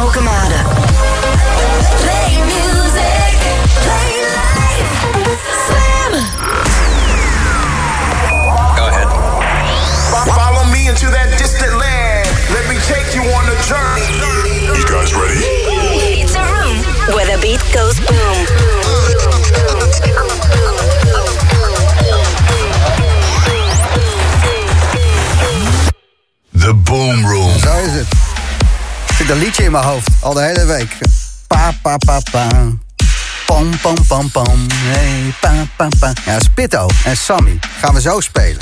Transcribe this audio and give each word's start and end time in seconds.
Alchemist. 0.00 0.39
Zit 29.30 29.38
een 29.38 29.44
liedje 29.44 29.64
in 29.64 29.72
mijn 29.72 29.84
hoofd, 29.84 30.08
al 30.20 30.34
de 30.34 30.42
hele 30.42 30.64
week. 30.64 30.98
Pa, 31.46 31.72
pa, 31.82 31.96
pa, 31.96 32.20
pa. 32.30 32.48
Pam, 33.46 33.70
pam, 33.80 34.06
pam, 34.08 34.30
pam. 34.30 34.66
Hey, 34.72 35.34
pa, 35.40 35.52
pa, 35.76 35.88
pa. 35.98 36.12
Ja, 36.24 36.40
Spitto 36.40 36.86
en 37.04 37.16
Sammy 37.16 37.58
gaan 37.80 37.94
we 37.94 38.00
zo 38.00 38.20
spelen. 38.20 38.58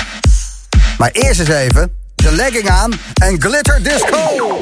Maar 0.97 1.09
eerst 1.11 1.39
eens 1.39 1.49
even 1.49 1.91
de 2.15 2.31
legging 2.31 2.69
aan 2.69 2.91
en 3.13 3.41
glitter 3.41 3.83
disco. 3.83 4.59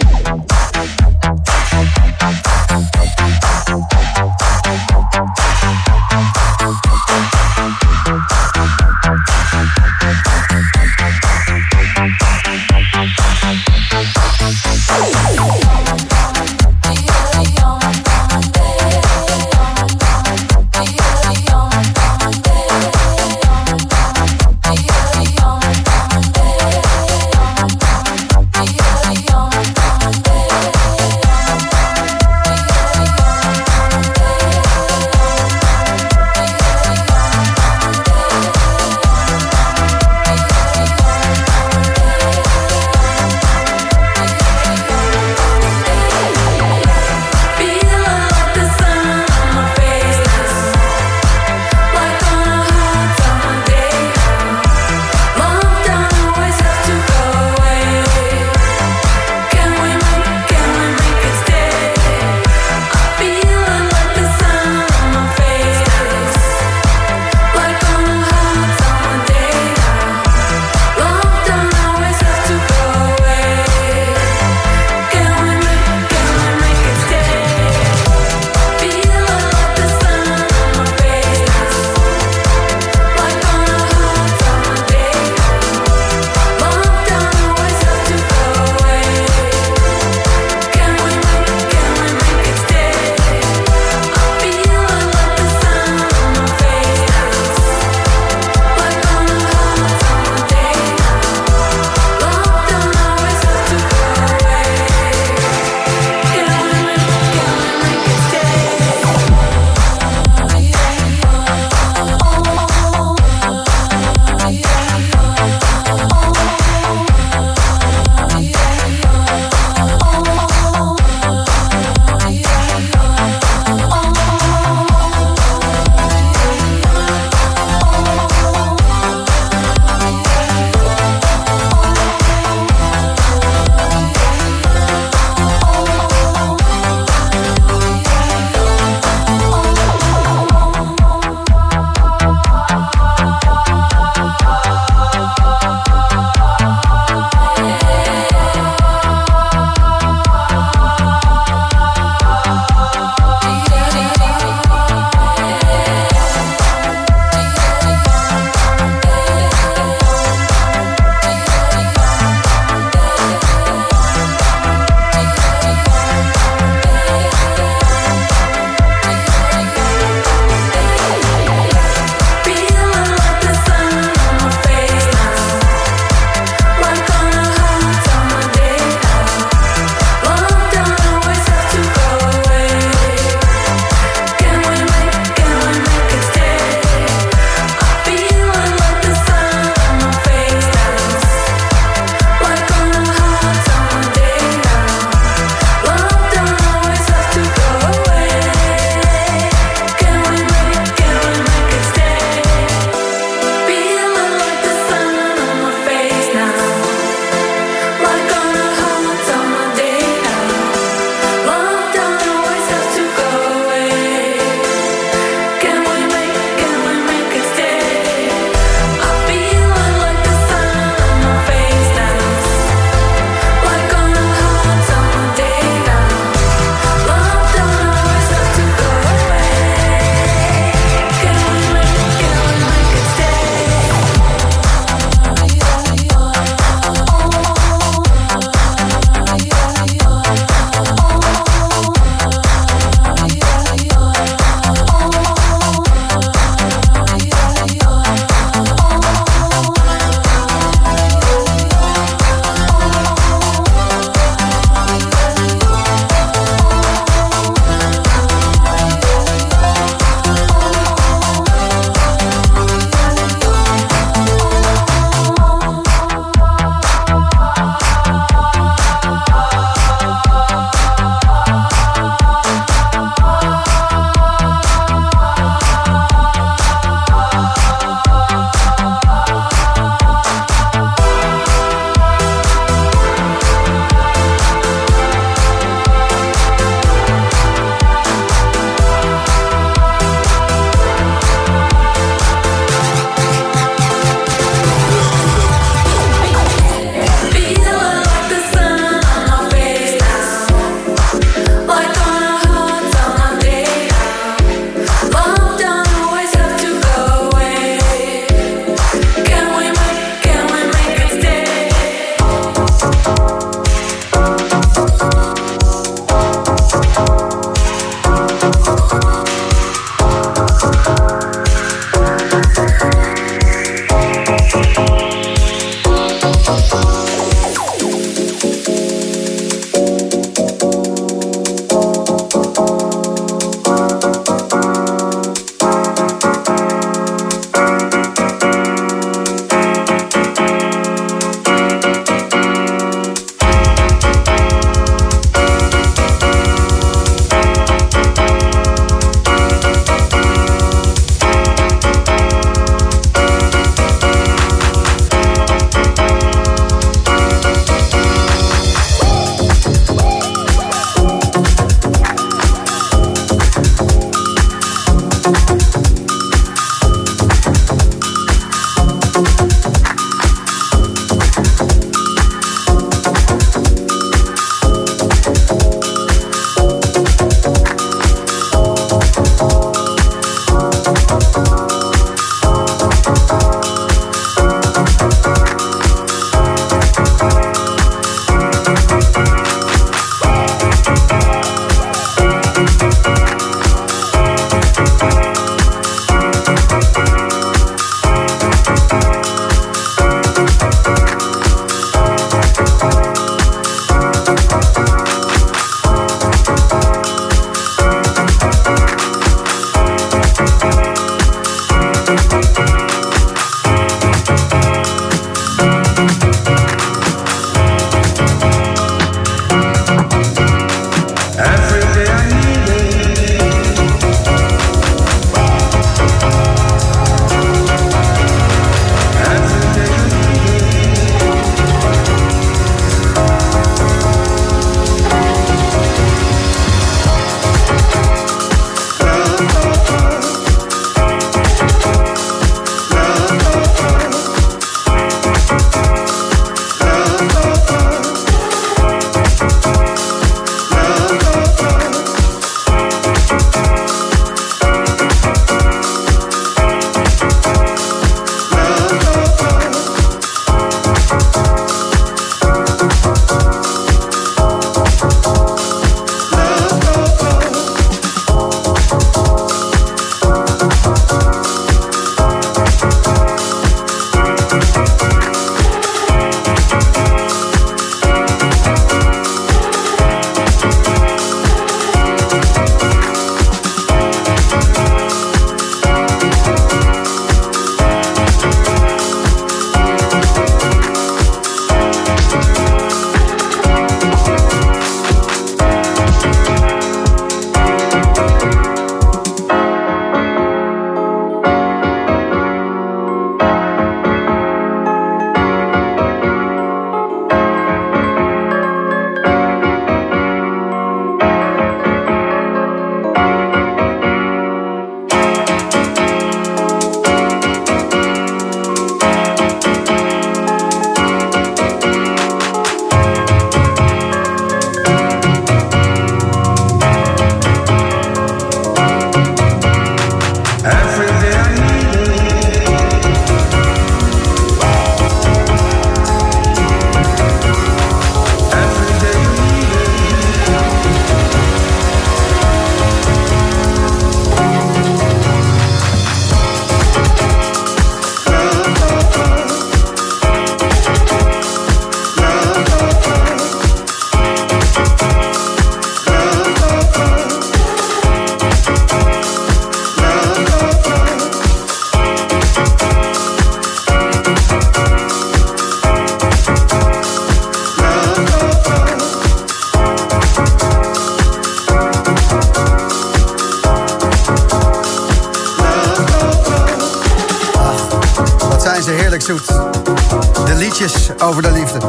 Over 581.27 581.41
de 581.41 581.51
liefde. 581.51 581.79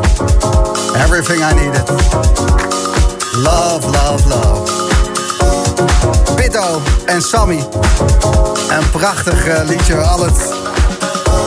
Everything 0.95 1.41
I 1.41 1.55
needed. 1.55 1.83
Love, 3.33 3.87
love, 3.87 4.29
love. 4.29 4.73
Pitto 6.35 6.83
en 7.07 7.23
Sammy. 7.23 7.67
Een 8.69 8.91
prachtig 8.91 9.47
eh, 9.47 9.69
liedje. 9.69 9.97
Al 9.97 10.25
het 10.25 10.53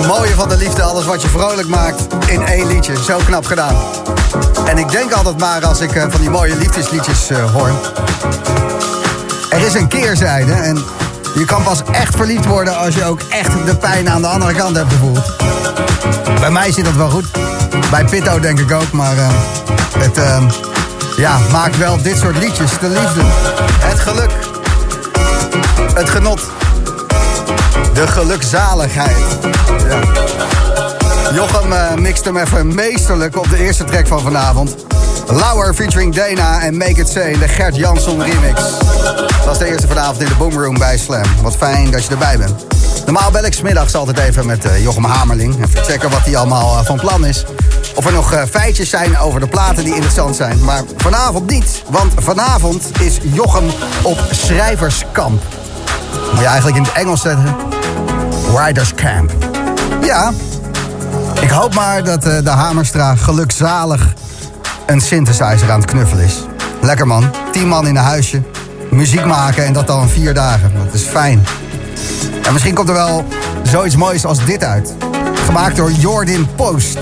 mooie 0.08 0.34
van 0.34 0.50
de 0.50 0.58
liefde, 0.58 0.82
alles 0.82 1.06
wat 1.06 1.22
je 1.22 1.28
vrolijk 1.28 1.68
maakt 1.68 2.08
in 2.28 2.46
één 2.46 2.68
liedje. 2.68 2.94
Zo 3.04 3.20
knap 3.26 3.46
gedaan. 3.46 3.76
En 4.66 4.78
ik 4.78 4.92
denk 4.92 5.12
altijd 5.12 5.40
maar 5.40 5.66
als 5.66 5.80
ik 5.80 5.96
eh, 5.96 6.06
van 6.10 6.22
die 6.22 6.30
mooie 6.30 6.56
liefdesliedjes 6.56 7.30
eh, 7.30 7.54
hoor. 7.54 7.72
Er 9.50 9.66
is 9.66 9.74
een 9.74 9.88
keerzijde 9.88 10.54
en 10.54 10.84
je 11.36 11.46
kan 11.46 11.64
pas 11.64 11.82
echt 11.92 12.16
verliefd 12.16 12.46
worden 12.46 12.78
als 12.78 12.96
je 12.96 13.06
ook 13.06 13.20
echt 13.30 13.66
de 13.66 13.76
pijn 13.76 14.10
aan 14.10 14.22
de 14.22 14.28
andere 14.28 14.54
kant 14.54 14.76
hebt 14.76 14.92
gevoeld. 14.94 15.36
Bij 16.40 16.52
mij 16.52 16.72
zit 16.72 16.86
dat 16.86 16.96
wel 16.96 17.10
goed. 17.10 17.51
Bij 17.92 18.06
Pitto 18.06 18.40
denk 18.40 18.60
ik 18.60 18.72
ook, 18.72 18.92
maar 18.92 19.16
uh, 19.16 19.28
het 19.98 20.18
uh, 20.18 20.44
ja, 21.18 21.40
maakt 21.52 21.78
wel 21.78 22.02
dit 22.02 22.18
soort 22.18 22.38
liedjes. 22.38 22.72
De 22.80 22.88
liefde, 22.88 23.22
het 23.80 24.00
geluk, 24.00 24.32
het 25.94 26.10
genot, 26.10 26.42
de 27.94 28.08
gelukzaligheid. 28.08 29.18
Ja. 29.90 30.00
Jochem 31.34 31.72
uh, 31.72 31.94
mixt 31.94 32.26
hem 32.26 32.38
even 32.38 32.76
meesterlijk 32.76 33.38
op 33.38 33.50
de 33.50 33.58
eerste 33.58 33.84
track 33.84 34.08
van 34.08 34.22
vanavond. 34.22 34.76
Lauer 35.28 35.74
featuring 35.74 36.16
Dana 36.16 36.62
en 36.62 36.78
Make 36.78 37.00
It 37.00 37.10
Say, 37.10 37.38
de 37.38 37.48
Gert 37.48 37.76
Jansson 37.76 38.24
remix. 38.24 38.62
Dat 39.46 39.52
is 39.52 39.58
de 39.58 39.66
eerste 39.66 39.88
vanavond 39.88 40.22
in 40.22 40.28
de 40.28 40.36
Boomroom 40.36 40.78
bij 40.78 40.98
Slam. 40.98 41.24
Wat 41.42 41.56
fijn 41.56 41.92
dat 41.92 42.04
je 42.04 42.10
erbij 42.10 42.38
bent. 42.38 42.66
Normaal 43.06 43.32
bel 43.32 43.46
ik 43.46 43.54
smiddags 43.54 43.96
altijd 43.96 44.18
even 44.18 44.46
met 44.46 44.66
uh, 44.66 44.84
Jochem 44.84 45.04
Hamerling. 45.04 45.64
Even 45.64 45.84
checken 45.84 46.10
wat 46.10 46.24
hij 46.24 46.38
allemaal 46.38 46.84
van 46.84 47.00
plan 47.00 47.26
is. 47.26 47.46
Of 48.02 48.08
er 48.08 48.14
nog 48.14 48.34
uh, 48.34 48.42
feitjes 48.50 48.90
zijn 48.90 49.18
over 49.18 49.40
de 49.40 49.48
platen 49.48 49.84
die 49.84 49.94
interessant 49.94 50.36
zijn. 50.36 50.64
Maar 50.64 50.82
vanavond 50.98 51.50
niet, 51.50 51.84
want 51.90 52.14
vanavond 52.18 53.02
is 53.02 53.20
Jochem 53.22 53.70
op 54.02 54.18
schrijverskamp. 54.32 55.42
Moet 56.32 56.40
je 56.40 56.46
eigenlijk 56.46 56.78
in 56.78 56.84
het 56.84 56.92
Engels 56.94 57.22
zeggen. 57.22 57.56
Riders 58.56 58.94
Camp. 58.94 59.32
Ja, 60.04 60.32
ik 61.42 61.50
hoop 61.50 61.74
maar 61.74 62.04
dat 62.04 62.22
de 62.22 62.50
Hamerstra 62.50 63.16
gelukzalig 63.16 64.14
een 64.86 65.02
synthesizer 65.02 65.72
aan 65.72 65.82
het 65.82 65.90
knuffelen 65.90 66.26
is. 66.26 66.40
Lekker 66.80 67.08
man, 67.08 67.32
tien 67.52 67.68
man 67.68 67.88
in 67.88 67.96
een 67.96 68.04
huisje, 68.04 68.42
muziek 68.90 69.26
maken 69.26 69.66
en 69.66 69.74
dat 69.74 69.88
dan 69.88 70.10
vier 70.10 70.34
dagen. 70.34 70.72
Dat 70.86 70.94
is 70.94 71.04
fijn. 71.04 71.46
En 72.44 72.54
misschien 72.54 72.74
komt 72.74 72.90
er 72.90 72.96
wel 72.96 73.26
zoiets 73.64 73.96
moois 73.96 74.26
als 74.26 74.46
dit 74.46 74.64
uit. 74.64 74.94
Gemaakt 75.46 75.76
door 75.76 75.92
Jordan 75.92 76.48
Post. 76.56 76.98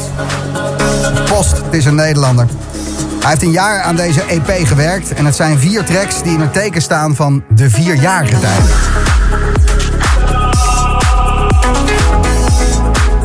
Post, 1.26 1.62
is 1.70 1.86
een 1.86 1.96
Nederlander. 1.96 2.48
Hij 3.20 3.30
heeft 3.30 3.42
een 3.42 3.52
jaar 3.52 3.82
aan 3.82 3.96
deze 3.96 4.22
EP 4.22 4.68
gewerkt 4.68 5.14
en 5.14 5.26
het 5.26 5.36
zijn 5.36 5.60
vier 5.60 5.84
tracks 5.84 6.24
die 6.24 6.34
in 6.34 6.40
het 6.40 6.54
teken 6.54 6.82
staan 6.82 7.16
van 7.16 7.44
de 7.50 7.70
vierjarige 7.70 8.40
tijd. 8.40 8.62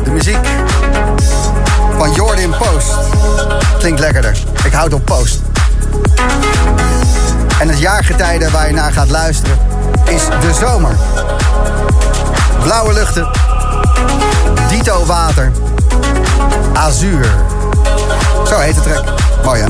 De 0.03 0.11
muziek 0.11 0.47
van 1.97 2.11
Jordan 2.13 2.55
Post 2.57 2.93
klinkt 3.79 3.99
lekkerder. 3.99 4.37
Ik 4.63 4.73
houd 4.73 4.93
op 4.93 5.05
Post. 5.05 5.41
En 7.59 7.67
het 7.67 7.79
jaargetijde 7.79 8.49
waar 8.49 8.67
je 8.67 8.73
naar 8.73 8.91
gaat 8.91 9.09
luisteren 9.09 9.57
is 10.05 10.25
de 10.25 10.53
zomer. 10.53 10.95
Blauwe 12.63 12.93
luchten, 12.93 13.27
dito 14.69 15.05
water, 15.05 15.51
azuur. 16.73 17.54
Zo 18.47 18.59
heet 18.59 18.75
de 18.75 18.81
track. 18.81 19.03
Mooi 19.43 19.61
hè? 19.61 19.67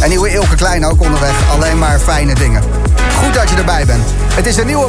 En 0.00 0.08
nieuwe 0.08 0.32
Ilke 0.32 0.54
Klein 0.54 0.86
ook 0.86 1.00
onderweg. 1.00 1.50
Alleen 1.52 1.78
maar 1.78 1.98
fijne 1.98 2.34
dingen. 2.34 2.62
Goed 3.22 3.34
dat 3.34 3.50
je 3.50 3.56
erbij 3.56 3.84
bent. 3.86 4.04
Het 4.34 4.46
is 4.46 4.56
een 4.56 4.66
nieuwe 4.66 4.88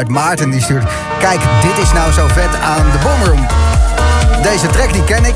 Maarten 0.08 0.50
die 0.50 0.62
stuurt... 0.62 0.84
Kijk, 1.18 1.40
dit 1.62 1.84
is 1.84 1.92
nou 1.92 2.12
zo 2.12 2.26
vet 2.26 2.60
aan 2.62 2.90
de 2.90 2.98
Boomroom. 3.02 3.46
Deze 4.42 4.66
track 4.66 4.92
die 4.92 5.04
ken 5.04 5.24
ik. 5.24 5.34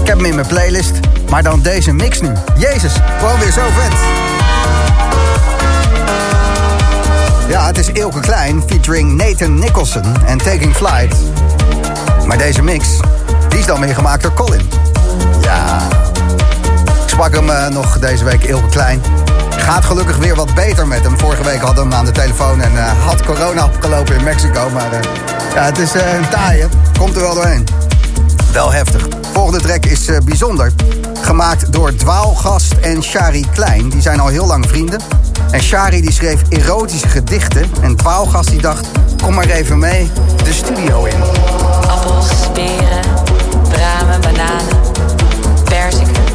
Ik 0.00 0.06
heb 0.06 0.16
hem 0.16 0.24
in 0.24 0.34
mijn 0.34 0.46
playlist. 0.46 0.92
Maar 1.30 1.42
dan 1.42 1.60
deze 1.60 1.92
mix 1.92 2.20
nu. 2.20 2.32
Jezus, 2.56 2.92
gewoon 3.18 3.38
weer 3.38 3.52
zo 3.52 3.62
vet. 3.78 3.92
Ja, 7.48 7.66
het 7.66 7.78
is 7.78 7.88
Ilke 7.88 8.20
Klein 8.20 8.62
featuring 8.66 9.16
Nathan 9.16 9.58
Nicholson 9.58 10.16
en 10.26 10.38
Taking 10.38 10.76
Flight. 10.76 11.16
Maar 12.26 12.38
deze 12.38 12.62
mix, 12.62 12.86
die 13.48 13.58
is 13.58 13.66
dan 13.66 13.80
weer 13.80 13.94
gemaakt 13.94 14.22
door 14.22 14.34
Colin. 14.34 14.91
Sprak 17.12 17.34
hem 17.34 17.48
uh, 17.48 17.68
nog 17.68 17.98
deze 17.98 18.24
week, 18.24 18.44
Ilke 18.44 18.68
Klein. 18.68 19.02
Gaat 19.50 19.84
gelukkig 19.84 20.16
weer 20.16 20.34
wat 20.34 20.54
beter 20.54 20.86
met 20.86 21.02
hem. 21.02 21.18
Vorige 21.18 21.42
week 21.42 21.60
hadden 21.60 21.84
we 21.84 21.90
hem 21.90 21.98
aan 21.98 22.04
de 22.04 22.10
telefoon 22.10 22.60
en 22.60 22.72
uh, 22.72 23.06
had 23.06 23.22
corona 23.22 23.64
opgelopen 23.64 24.16
in 24.16 24.24
Mexico. 24.24 24.70
Maar 24.70 24.92
uh, 24.92 24.98
ja, 25.54 25.64
het 25.64 25.78
is 25.78 25.94
een 25.94 26.28
taaie. 26.30 26.66
Komt 26.98 27.14
er 27.14 27.20
wel 27.20 27.34
doorheen. 27.34 27.66
Wel 28.52 28.72
heftig. 28.72 29.06
Volgende 29.32 29.60
track 29.60 29.84
is 29.86 30.08
bijzonder. 30.24 30.72
Gemaakt 31.20 31.72
door 31.72 31.94
Dwaalgast 31.94 32.72
en 32.72 33.02
Shari 33.02 33.46
Klein. 33.54 33.88
Die 33.88 34.02
zijn 34.02 34.20
al 34.20 34.28
heel 34.28 34.46
lang 34.46 34.68
vrienden. 34.68 35.00
En 35.50 35.62
Shari 35.62 36.00
die 36.00 36.12
schreef 36.12 36.40
erotische 36.48 37.08
gedichten. 37.08 37.70
En 37.80 37.96
Dwaalgast 37.96 38.48
die 38.50 38.60
dacht, 38.60 38.86
kom 39.22 39.34
maar 39.34 39.48
even 39.48 39.78
mee 39.78 40.10
de 40.44 40.52
studio 40.52 41.04
in. 41.04 41.22
Appels, 41.88 42.28
peren, 42.52 43.02
bramen, 43.68 44.20
bananen, 44.20 44.76
perziken, 45.64 46.31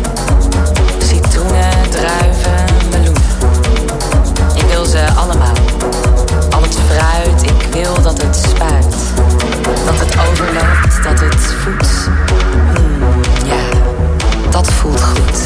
druiven 1.97 2.67
ze 4.87 5.13
allemaal. 5.15 5.55
Al 6.49 6.61
het 6.61 6.77
fruit, 6.87 7.43
ik 7.43 7.73
wil 7.73 8.01
dat 8.01 8.21
het 8.21 8.35
spuit. 8.35 8.95
Dat 9.85 9.99
het 9.99 10.17
overloopt, 10.29 11.03
dat 11.03 11.19
het 11.19 11.35
voedt. 11.35 12.09
Hmm, 12.75 13.21
ja, 13.45 13.79
dat 14.49 14.71
voelt 14.71 15.01
goed. 15.01 15.36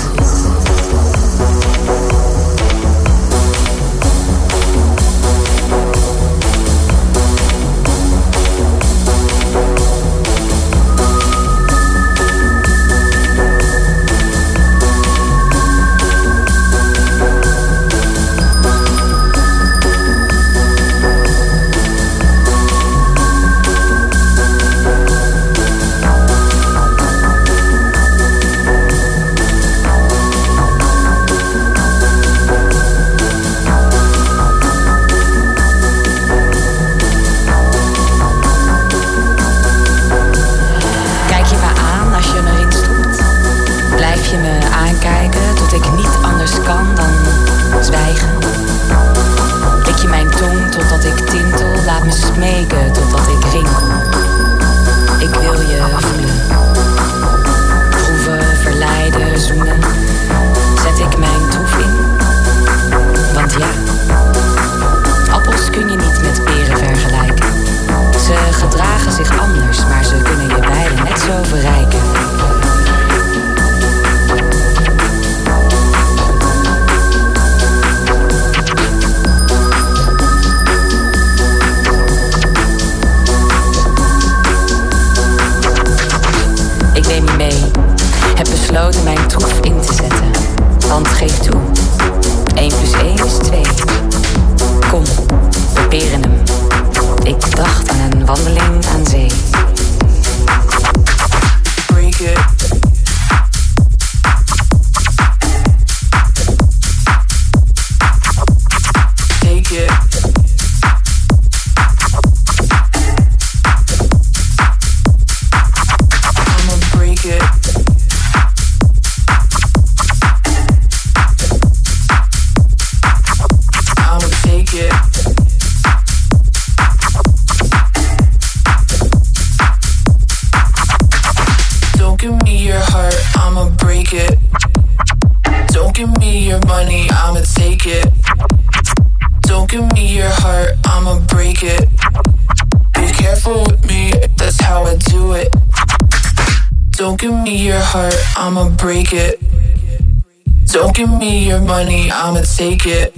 money, 151.71 152.11
I'ma 152.11 152.41
take 152.41 152.85
it. 152.85 153.15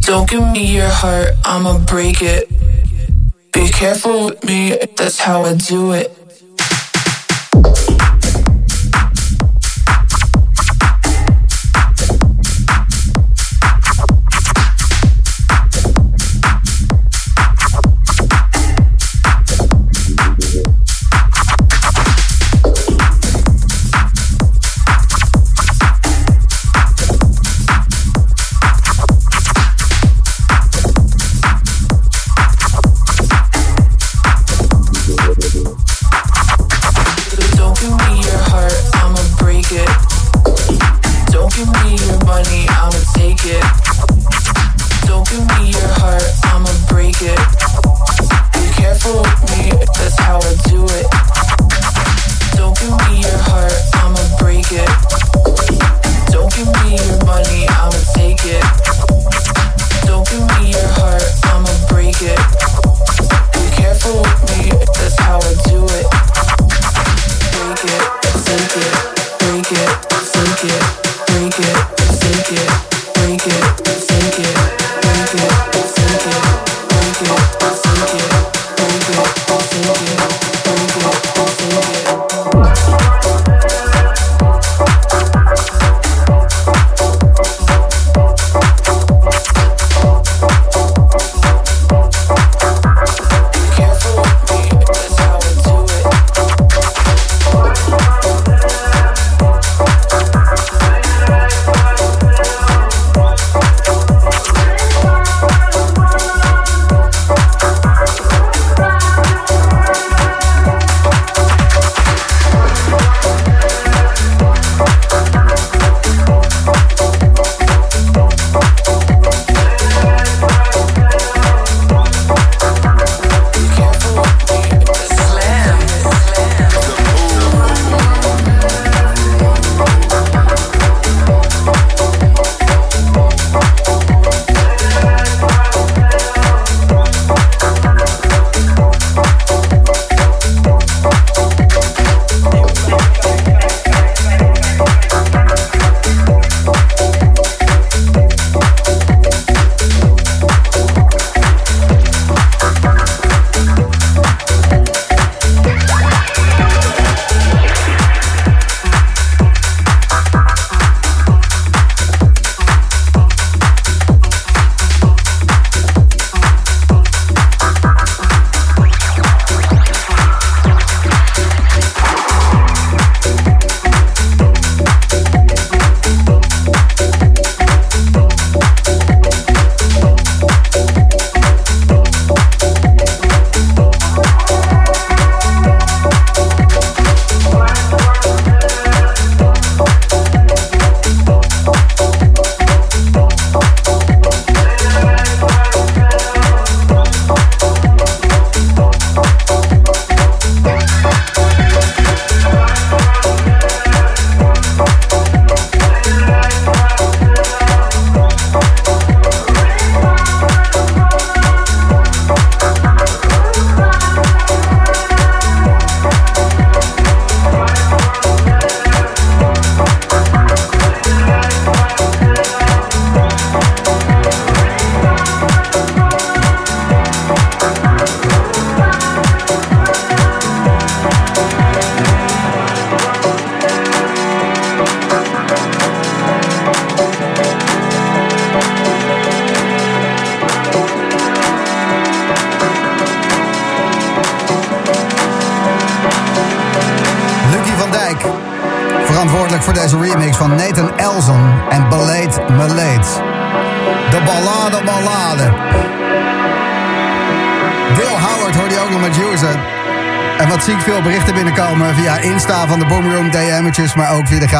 Don't 0.00 0.28
give 0.28 0.42
me 0.50 0.64
your 0.74 0.88
heart, 0.88 1.28
I'ma 1.44 1.78
break 1.86 2.22
it. 2.22 2.50
Be 3.52 3.68
careful 3.68 4.26
with 4.26 4.42
me, 4.42 4.76
that's 4.96 5.20
how 5.20 5.44
I 5.44 5.54
do 5.54 5.92
it. 5.92 6.19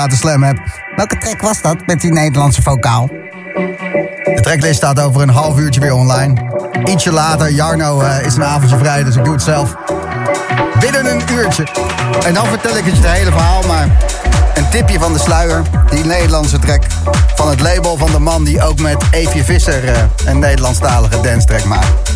Slam 0.09 0.45
app. 0.45 0.59
Welke 0.97 1.19
track 1.19 1.41
was 1.41 1.61
dat 1.63 1.87
met 1.87 2.01
die 2.01 2.13
Nederlandse 2.13 2.63
vocaal? 2.63 3.09
De 4.25 4.41
tracklist 4.41 4.77
staat 4.77 5.01
over 5.01 5.23
een 5.23 5.31
half 5.31 5.59
uurtje 5.59 5.81
weer 5.81 5.95
online. 5.95 6.35
Ietsje 6.85 7.13
later, 7.13 7.51
Jarno 7.51 8.03
uh, 8.03 8.23
is 8.23 8.37
een 8.37 8.45
avondje 8.45 8.79
vrij, 8.79 9.05
dus 9.05 9.17
ik 9.17 9.25
doe 9.25 9.33
het 9.33 9.43
zelf. 9.43 9.75
Binnen 10.79 11.11
een 11.11 11.23
uurtje. 11.33 11.67
En 12.25 12.35
dan 12.35 12.47
vertel 12.47 12.77
ik 12.77 12.85
het 12.85 12.97
je 12.97 13.03
het 13.03 13.11
hele 13.11 13.31
verhaal, 13.31 13.63
maar 13.67 13.89
een 14.55 14.69
tipje 14.69 14.99
van 14.99 15.13
de 15.13 15.19
sluier. 15.19 15.63
Die 15.91 16.05
Nederlandse 16.05 16.59
track 16.59 16.83
van 17.35 17.49
het 17.49 17.61
label 17.61 17.97
van 17.97 18.11
de 18.11 18.19
man 18.19 18.45
die 18.45 18.63
ook 18.63 18.81
met 18.81 19.05
Eefje 19.11 19.45
Visser 19.45 19.85
uh, 19.85 19.91
een 20.25 20.39
Nederlandstalige 20.39 21.21
dance 21.21 21.47
track 21.47 21.65
maakt. 21.65 22.13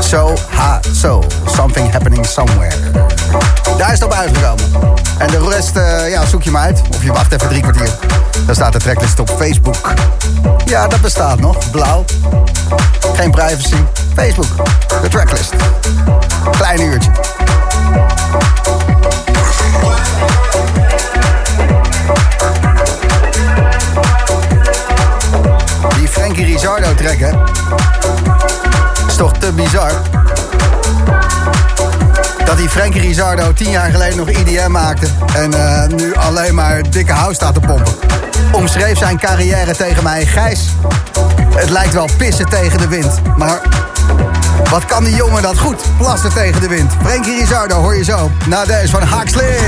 So, 0.00 0.34
ha, 0.50 0.80
so. 0.92 1.22
Something 1.46 1.92
happening 1.92 2.26
somewhere. 2.26 2.76
Daar 3.78 3.92
is 3.92 4.00
het 4.00 4.04
op 4.04 4.12
uitgekomen. 4.12 4.64
En 5.20 5.26
de 5.26 5.48
rest, 5.48 5.76
uh, 5.76 6.10
ja, 6.10 6.26
zoek 6.26 6.42
je 6.42 6.50
maar 6.50 6.62
uit. 6.62 6.82
Of 6.96 7.04
je 7.04 7.12
wacht 7.12 7.32
even 7.32 7.48
drie 7.48 7.62
kwartier. 7.62 7.90
Dan 8.46 8.54
staat 8.54 8.72
de 8.72 8.78
tracklist 8.78 9.18
op 9.18 9.30
Facebook. 9.38 9.92
Ja, 10.64 10.86
dat 10.86 11.00
bestaat 11.00 11.40
nog. 11.40 11.70
Blauw. 11.70 12.04
Geen 13.14 13.30
privacy. 13.30 13.76
Facebook. 14.14 14.46
De 15.02 15.08
tracklist. 15.08 15.52
Klein 16.50 16.80
uurtje. 16.80 17.10
Die 25.96 26.08
Frankie 26.08 26.44
Rizardo 26.44 26.88
hè? 26.96 27.30
Is 29.06 29.16
toch 29.16 29.32
te 29.38 29.52
bizar? 29.52 29.92
Dat 32.50 32.58
die 32.58 32.68
Frankie 32.68 33.00
Rizardo 33.00 33.52
tien 33.52 33.70
jaar 33.70 33.90
geleden 33.90 34.16
nog 34.16 34.28
IDM 34.28 34.70
maakte... 34.70 35.06
en 35.34 35.54
uh, 35.54 35.86
nu 35.86 36.14
alleen 36.14 36.54
maar 36.54 36.90
dikke 36.90 37.12
house 37.12 37.34
staat 37.34 37.54
te 37.54 37.60
pompen. 37.60 37.92
Omschreef 38.52 38.98
zijn 38.98 39.18
carrière 39.18 39.76
tegen 39.76 40.02
mij... 40.02 40.26
Gijs, 40.26 40.60
het 41.54 41.70
lijkt 41.70 41.92
wel 41.92 42.08
pissen 42.16 42.48
tegen 42.48 42.78
de 42.78 42.88
wind. 42.88 43.36
Maar 43.36 43.60
wat 44.70 44.84
kan 44.84 45.04
die 45.04 45.14
jongen 45.14 45.42
dat 45.42 45.58
goed? 45.58 45.82
Plassen 45.98 46.32
tegen 46.32 46.60
de 46.60 46.68
wind. 46.68 46.92
Frankie 47.04 47.38
Rizardo 47.38 47.74
hoor 47.74 47.96
je 47.96 48.04
zo. 48.04 48.30
Na 48.46 48.64
deze 48.64 48.88
van 48.88 49.02
Huxley. 49.02 49.58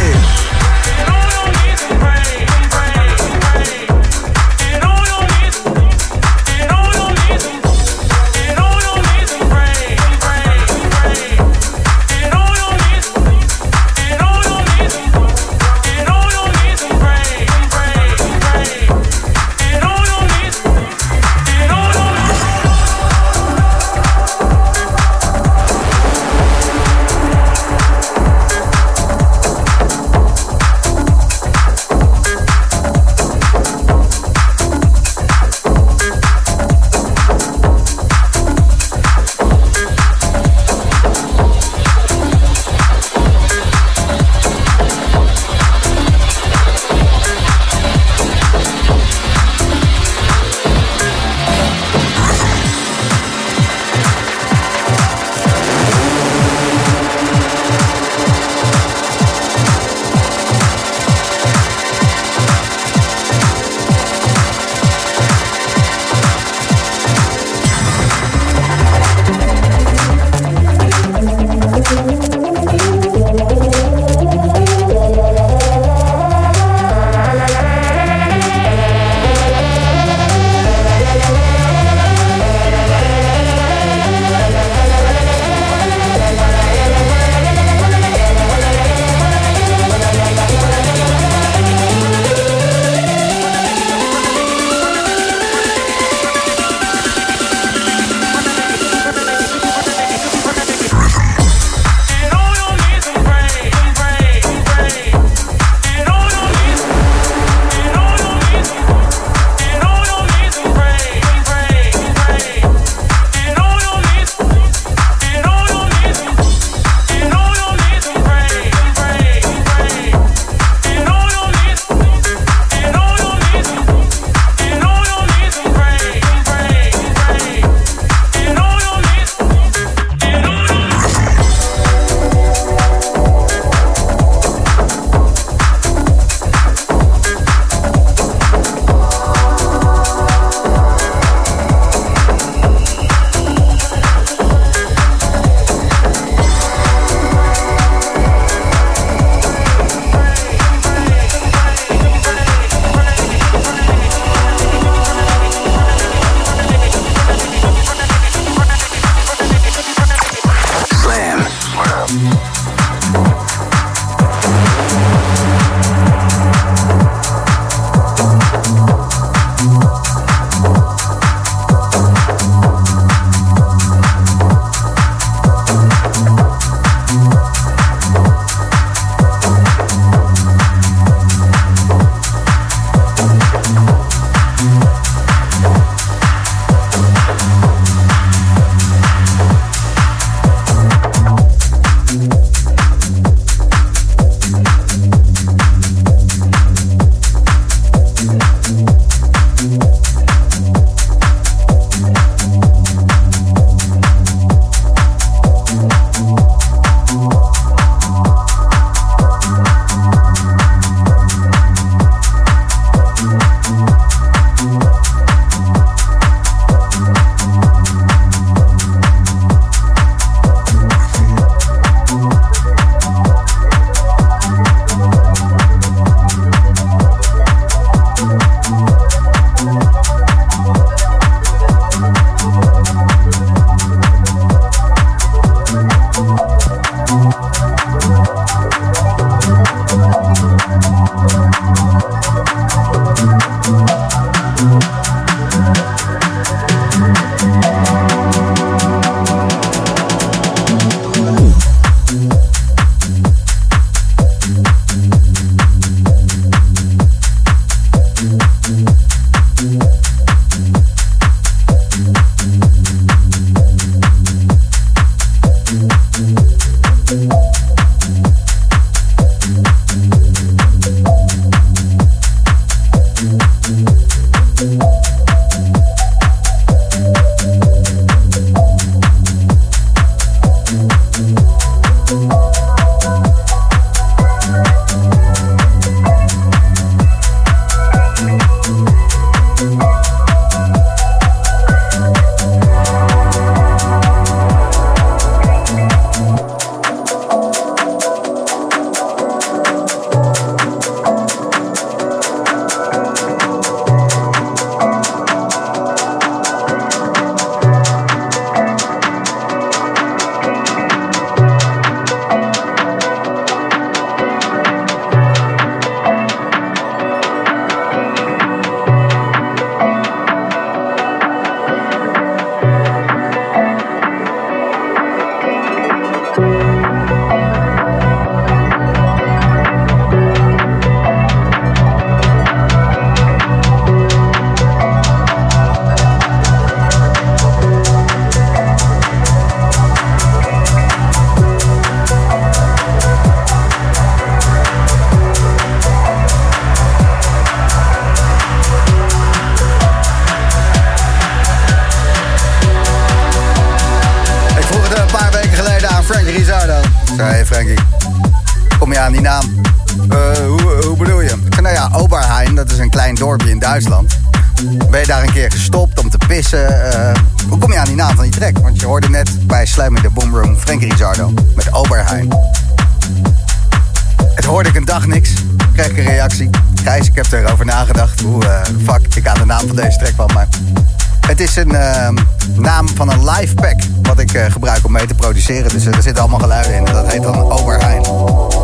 Produceren. 385.53 385.85
Dus 385.85 385.97
er 385.97 386.03
zitten 386.03 386.23
allemaal 386.23 386.41
geluiden 386.41 386.75
in. 386.75 386.85
Dat 386.85 387.13
heet 387.13 387.23
dan 387.23 387.53
Oberheim. 387.53 388.05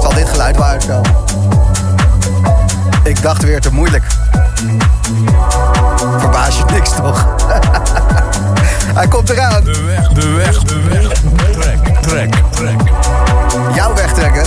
Zal 0.01 0.15
dit 0.15 0.29
geluid 0.29 0.61
uitkomen? 0.61 1.11
Ik 3.03 3.23
dacht 3.23 3.43
weer 3.43 3.61
te 3.61 3.73
moeilijk. 3.73 4.05
Verbaas 6.19 6.57
je 6.57 6.65
niks 6.73 6.91
toch? 6.91 7.27
Hij 8.99 9.09
komt 9.09 9.31
eraan. 9.31 9.65
De 9.65 9.83
weg, 9.83 10.09
de 10.09 10.31
weg, 10.31 10.63
de 10.63 10.83
weg. 10.83 11.13
Trek, 11.51 11.79
trek, 12.01 12.35
trek. 12.51 12.81
Jouw 13.75 13.95
wegtrekken. 13.95 14.43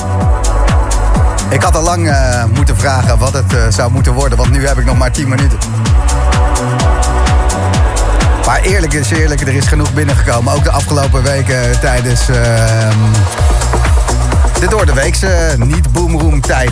Ik 1.50 1.62
had 1.62 1.76
al 1.76 1.84
lang 1.84 2.08
uh, 2.08 2.44
moeten 2.56 2.78
vragen 2.78 3.18
wat 3.18 3.34
het 3.34 3.54
uh, 3.54 3.60
zou 3.70 3.92
moeten 3.92 4.14
worden, 4.14 4.38
want 4.38 4.52
nu 4.52 4.68
heb 4.68 4.78
ik 4.78 4.86
nog 4.86 4.98
maar 4.98 5.12
10 5.12 5.30
minuten. 5.30 5.58
Maar 8.52 8.62
eerlijk 8.62 8.94
is 8.94 9.10
eerlijk, 9.10 9.42
er 9.42 9.56
is 9.56 9.68
genoeg 9.68 9.94
binnengekomen. 9.94 10.54
Ook 10.54 10.64
de 10.64 10.72
afgelopen 10.72 11.24
weken 11.24 11.80
tijdens 11.80 12.30
uh, 12.30 12.36
de 14.60 14.68
door 14.70 14.86
de 14.86 14.94
weekse 14.94 15.56
niet-boomroom 15.58 16.42
tijd. 16.42 16.72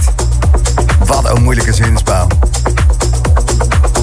Wat 1.06 1.30
een 1.30 1.44
moeilijke 1.44 1.74
zinsbouw. 1.74 2.28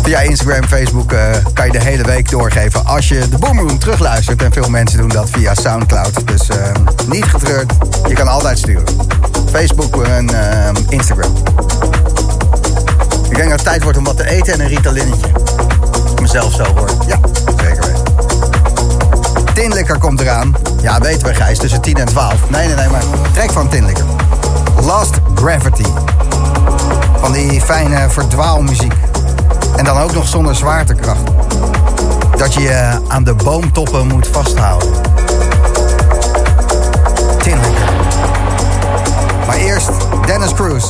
Via 0.02 0.20
Instagram, 0.20 0.64
Facebook 0.64 1.12
uh, 1.12 1.20
kan 1.52 1.66
je 1.66 1.72
de 1.72 1.80
hele 1.80 2.02
week 2.02 2.30
doorgeven 2.30 2.86
als 2.86 3.08
je 3.08 3.28
de 3.28 3.38
Boomroom 3.38 3.78
terugluistert. 3.78 4.42
En 4.42 4.52
veel 4.52 4.68
mensen 4.68 4.98
doen 4.98 5.08
dat 5.08 5.30
via 5.30 5.54
Soundcloud. 5.54 6.26
Dus 6.26 6.48
uh, 6.48 6.56
niet 7.06 7.24
getreurd, 7.24 7.72
je 8.08 8.14
kan 8.14 8.28
altijd 8.28 8.58
sturen. 8.58 8.86
Facebook 9.50 10.02
en 10.02 10.30
uh, 10.30 10.68
Instagram. 10.88 11.32
Ik 13.30 13.36
denk 13.36 13.48
dat 13.48 13.58
het 13.58 13.64
tijd 13.64 13.82
wordt 13.82 13.98
om 13.98 14.04
wat 14.04 14.16
te 14.16 14.28
eten 14.28 14.52
en 14.52 14.60
een 14.60 14.68
Ritalinnetje. 14.68 15.26
Mezelf 16.20 16.54
zo 16.54 16.64
hoor. 16.64 16.90
Ja. 17.06 17.18
Tinlikker 19.56 19.98
komt 19.98 20.20
eraan. 20.20 20.54
Ja, 20.82 21.00
weten 21.00 21.26
we 21.26 21.34
Gijs, 21.34 21.58
tussen 21.58 21.80
10 21.80 21.94
en 21.94 22.06
12. 22.06 22.50
Nee, 22.50 22.66
nee, 22.66 22.76
nee, 22.76 22.88
maar 22.88 23.02
trek 23.32 23.50
van 23.50 23.68
Tinlikker. 23.68 24.04
Lost 24.82 25.14
Gravity. 25.34 25.84
Van 27.20 27.32
die 27.32 27.60
fijne 27.60 28.10
verdwaalmuziek. 28.10 28.92
En 29.76 29.84
dan 29.84 29.98
ook 29.98 30.12
nog 30.12 30.28
zonder 30.28 30.54
zwaartekracht. 30.54 31.22
Dat 32.36 32.54
je 32.54 32.60
je 32.60 32.98
aan 33.08 33.24
de 33.24 33.34
boomtoppen 33.34 34.06
moet 34.06 34.26
vasthouden. 34.26 34.88
Tinlikker. 37.38 37.92
Maar 39.46 39.56
eerst 39.56 39.90
Dennis 40.26 40.54
Cruz. 40.54 40.84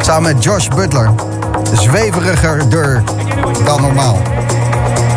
Samen 0.00 0.34
met 0.34 0.44
Josh 0.44 0.68
Butler. 0.68 1.10
Zweveriger 1.72 2.68
dan 3.64 3.80
normaal. 3.80 4.18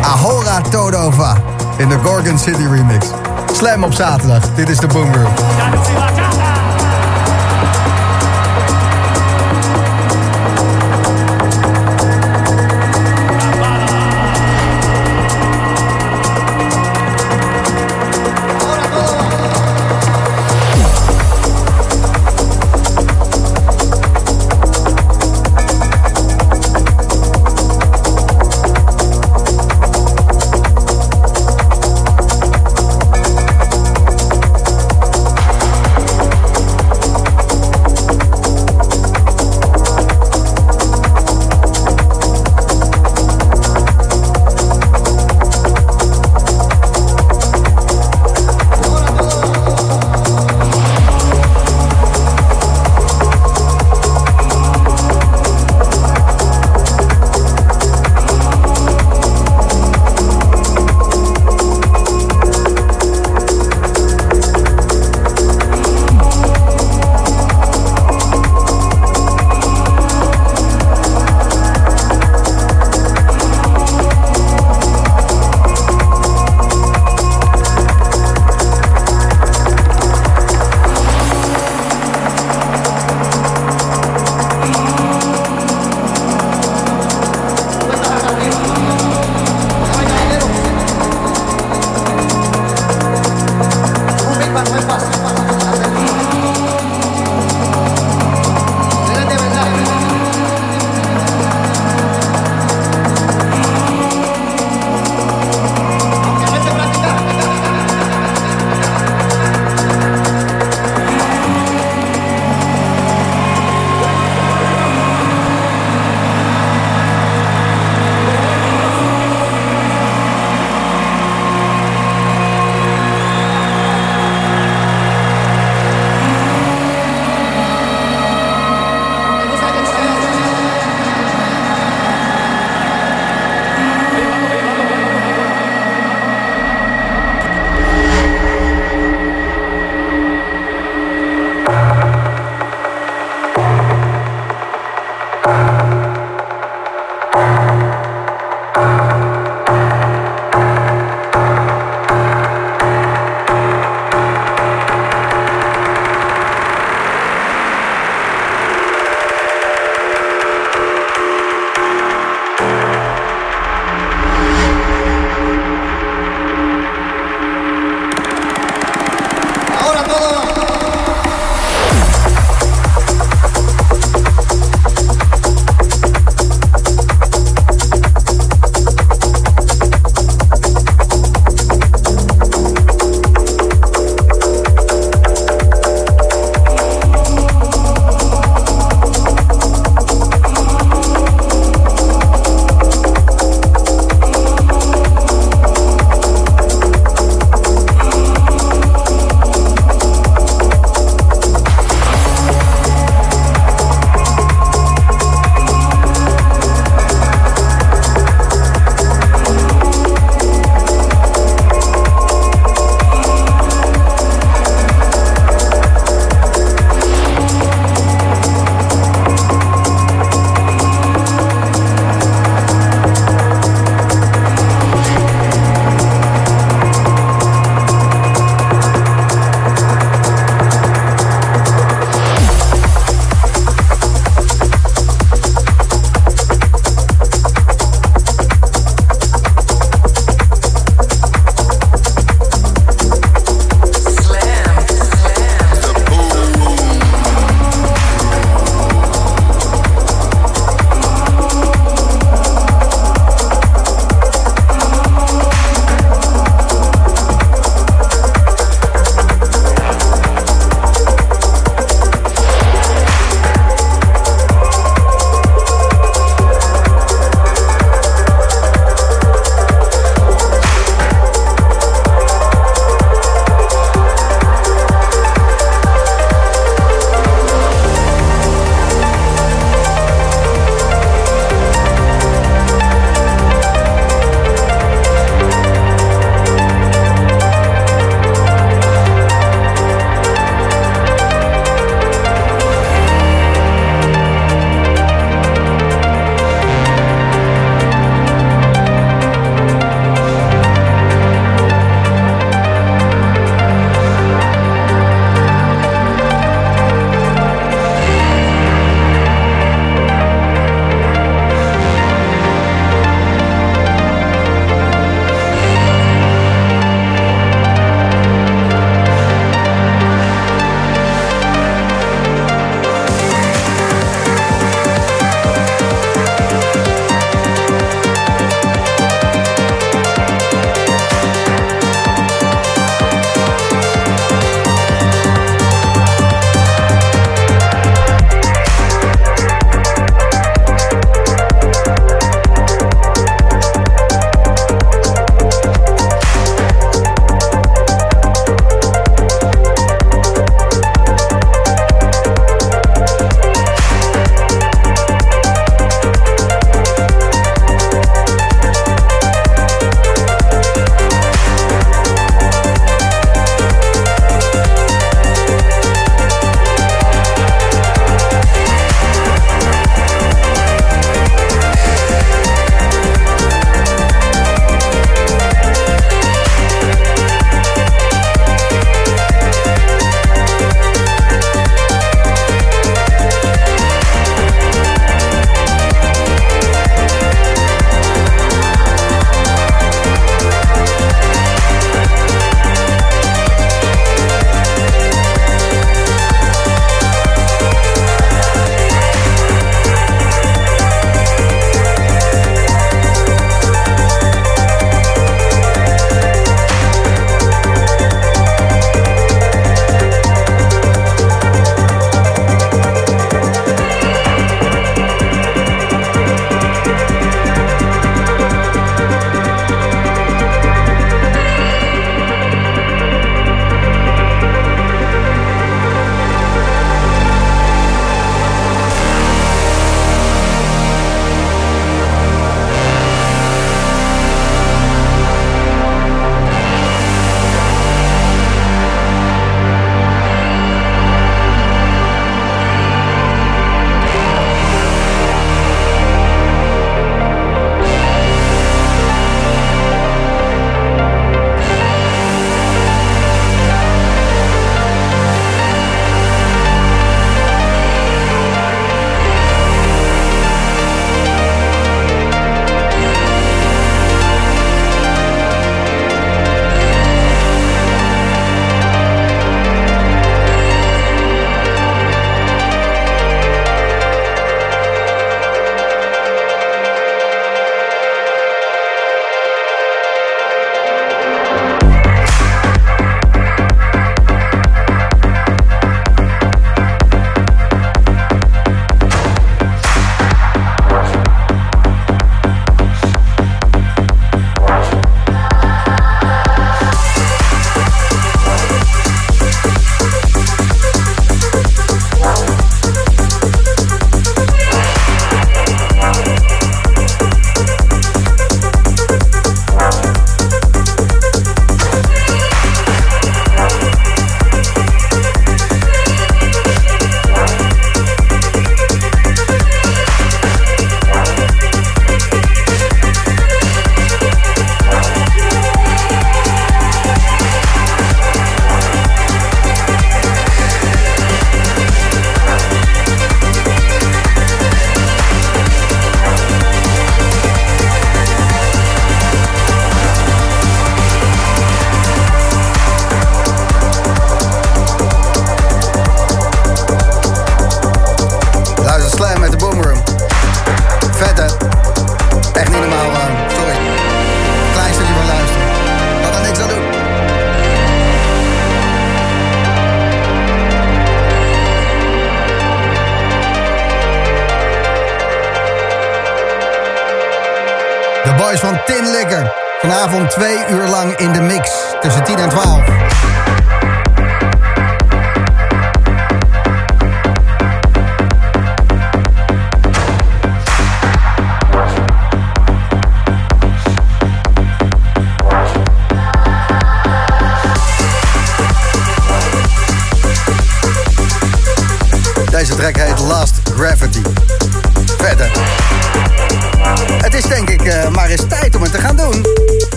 Ahora 0.00 0.60
Todova 0.60 1.47
in 1.78 1.88
de 1.88 1.98
Gorgon 2.04 2.38
City 2.38 2.66
remix. 2.66 3.06
Slam 3.52 3.84
op 3.84 3.92
zaterdag. 3.92 4.54
Dit 4.54 4.68
is 4.68 4.78
de 4.78 4.86
Boom 4.86 5.14
Room. 5.14 6.17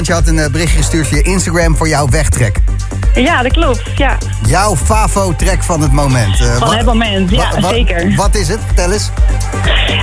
Want 0.00 0.12
je 0.12 0.18
had 0.18 0.28
een 0.28 0.44
eh, 0.44 0.50
berichtje 0.50 0.76
gestuurd 0.76 1.06
via 1.06 1.22
Instagram 1.22 1.76
voor 1.76 1.88
jouw 1.88 2.08
wegtrek. 2.08 2.58
Ja, 3.14 3.42
dat 3.42 3.52
klopt. 3.52 3.82
Ja, 3.96 4.16
Jouw 4.46 4.76
favo-trek 4.76 5.62
van 5.62 5.80
het 5.80 5.92
moment. 5.92 6.40
Eh, 6.40 6.56
van 6.56 6.68
wa- 6.68 6.76
het 6.76 6.86
moment. 6.86 7.30
Ja, 7.30 7.50
wa- 7.54 7.60
wa- 7.60 7.68
zeker. 7.68 8.14
Wat 8.16 8.34
is 8.34 8.48
het? 8.48 8.58
Vertel 8.66 8.92
eens. 8.92 9.10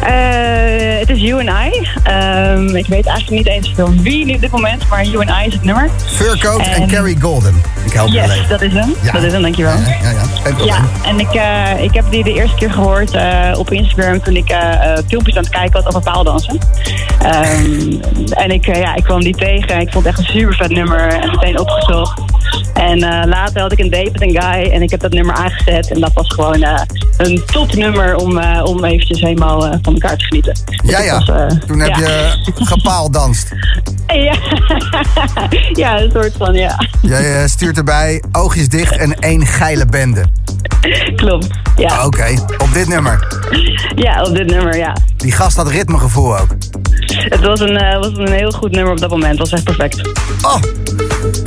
Eh, 0.04 1.00
het 1.00 1.10
is 1.10 1.20
You 1.20 1.48
and 1.48 1.74
I. 1.74 1.88
Ehm, 2.04 2.76
ik 2.76 2.88
weet 2.88 3.06
eigenlijk 3.06 3.30
niet 3.30 3.48
eens 3.48 3.74
van 3.76 4.02
wie 4.02 4.26
nu 4.26 4.34
op 4.34 4.42
dit 4.42 4.52
moment, 4.52 4.90
maar 4.90 5.04
You 5.06 5.28
and 5.28 5.44
I 5.44 5.48
is 5.48 5.54
het 5.54 5.64
nummer. 5.64 5.90
Furcoat 6.06 6.60
en 6.60 6.82
En- 6.82 6.88
Carrie 6.88 7.18
Golden. 7.22 7.62
Ik 7.86 7.94
help 7.94 8.08
je 8.08 8.14
Yes, 8.14 8.48
dat 8.50 8.62
is 8.62 8.74
hem. 8.74 8.94
Ja. 9.02 9.12
Dat 9.12 9.24
is 9.24 9.32
hem, 9.32 9.42
dankjewel. 9.42 9.78
Ja, 9.78 9.88
ja, 10.02 10.10
ja. 10.10 10.66
Ja, 10.66 10.82
en 11.06 11.20
ik, 11.20 11.32
ik 11.84 11.94
heb 11.94 12.06
die 12.12 12.24
de 12.24 12.34
eerste 12.34 12.56
keer 12.56 12.72
gehoord 12.72 13.12
eh, 13.12 13.52
op 13.58 13.72
Instagram 13.72 14.22
toen 14.22 14.36
ik 14.36 14.56
filmpjes 15.08 15.36
aan 15.36 15.44
het 15.44 15.52
kijken 15.52 15.72
was 15.84 15.86
over 15.96 16.12
paaldansen. 16.12 16.58
Ehm, 17.22 18.02
en 18.30 18.52
ik, 18.52 18.68
eh, 18.68 18.82
ja, 18.82 18.96
ik 18.96 19.04
kwam 19.04 19.20
die 19.20 19.36
tegen. 19.36 19.80
Ik 19.80 19.92
vond 19.92 20.06
het 20.06 20.18
echt 20.18 20.18
een 20.18 20.34
super 20.34 20.56
vet 20.56 20.70
nummer 20.70 21.08
en 21.08 21.30
meteen 21.30 21.60
opgezocht. 21.60 22.22
En 22.74 23.04
eh, 23.04 23.26
later 23.26 23.62
had 23.62 23.72
ik 23.72 23.80
een 23.80 23.90
date 23.90 24.10
met 24.12 24.22
een 24.22 24.42
guy 24.42 24.72
en 24.72 24.82
ik 24.82 24.90
heb 24.90 25.00
dat 25.00 25.12
nummer 25.12 25.36
aangezet. 25.36 25.92
En 25.92 26.00
dat 26.00 26.14
was 26.14 26.28
gewoon 26.34 26.64
eh, 26.64 26.82
een 27.18 27.44
topnummer 27.46 28.16
om, 28.16 28.40
om 28.64 28.84
eventjes 28.84 29.22
helemaal 29.22 29.62
van 29.82 29.94
elkaar 29.94 30.18
te 30.18 30.26
genieten. 30.26 30.54
Dus 30.66 30.92
Ja, 30.92 31.00
ja. 31.00 31.14
was, 31.26 31.54
Toen 31.68 31.80
heb 31.80 31.96
ja. 31.96 32.00
je 32.00 32.52
gepaaldanst. 32.56 33.52
Ja. 34.08 34.36
ja, 35.74 36.02
een 36.02 36.12
soort 36.14 36.34
van, 36.38 36.54
ja. 36.54 36.86
Jij 37.02 37.48
stuurt 37.48 37.78
erbij 37.78 38.24
oogjes 38.32 38.70
dicht 38.70 38.98
en 38.98 39.14
één 39.20 39.46
geile 39.46 39.86
bende. 39.86 40.26
Klopt. 41.16 41.48
Ja. 41.76 42.06
Oké, 42.06 42.26
op 42.58 42.74
dit 42.74 42.88
nummer. 42.88 43.28
ja, 43.96 44.22
op 44.22 44.36
dit 44.36 44.48
nummer, 44.48 44.78
ja. 44.78 44.96
Die 45.18 45.32
gast 45.32 45.58
had 45.58 45.68
ritmegevoel 45.68 46.38
ook. 46.38 46.57
Het 47.30 47.40
was 47.40 47.60
een, 47.60 47.78
eh, 47.78 48.00
was 48.00 48.12
een 48.18 48.32
heel 48.32 48.52
goed 48.52 48.72
nummer 48.72 48.92
op 48.92 49.00
dat 49.00 49.10
moment. 49.10 49.30
Het 49.30 49.40
was 49.40 49.52
echt 49.52 49.64
perfect. 49.64 50.08
Oh, 50.42 50.62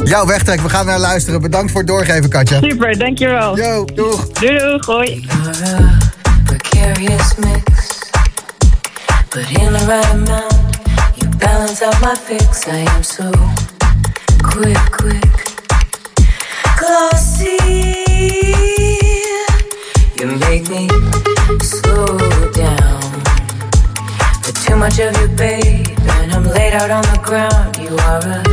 jouw 0.05 0.26
wegtrek. 0.26 0.61
We 0.61 0.68
gaan 0.68 0.87
naar 0.87 0.99
luisteren. 0.99 1.41
Bedankt 1.41 1.70
voor 1.70 1.81
het 1.81 1.89
doorgeven, 1.89 2.31
Katja. 2.31 2.59
Super, 2.62 2.99
dankjewel. 2.99 3.57
Yo, 3.57 3.85
doeg. 3.95 4.28
Doei 4.28 4.59
doei, 4.59 4.78
hoi. 4.87 5.26
Precarious 6.45 7.35
mix, 7.37 7.99
but 9.28 9.45
in 9.49 9.72
the 9.72 9.85
right 9.87 10.11
amount, 10.12 10.55
you 11.14 11.28
balance 11.39 11.85
out 11.85 12.01
my 12.01 12.14
fix. 12.24 12.66
I 12.66 12.85
am 12.97 13.03
so 13.03 13.31
quick, 14.43 14.91
quick, 14.91 15.30
ground. 27.31 27.78
You 27.78 27.97
are 27.97 28.18
a 28.18 28.49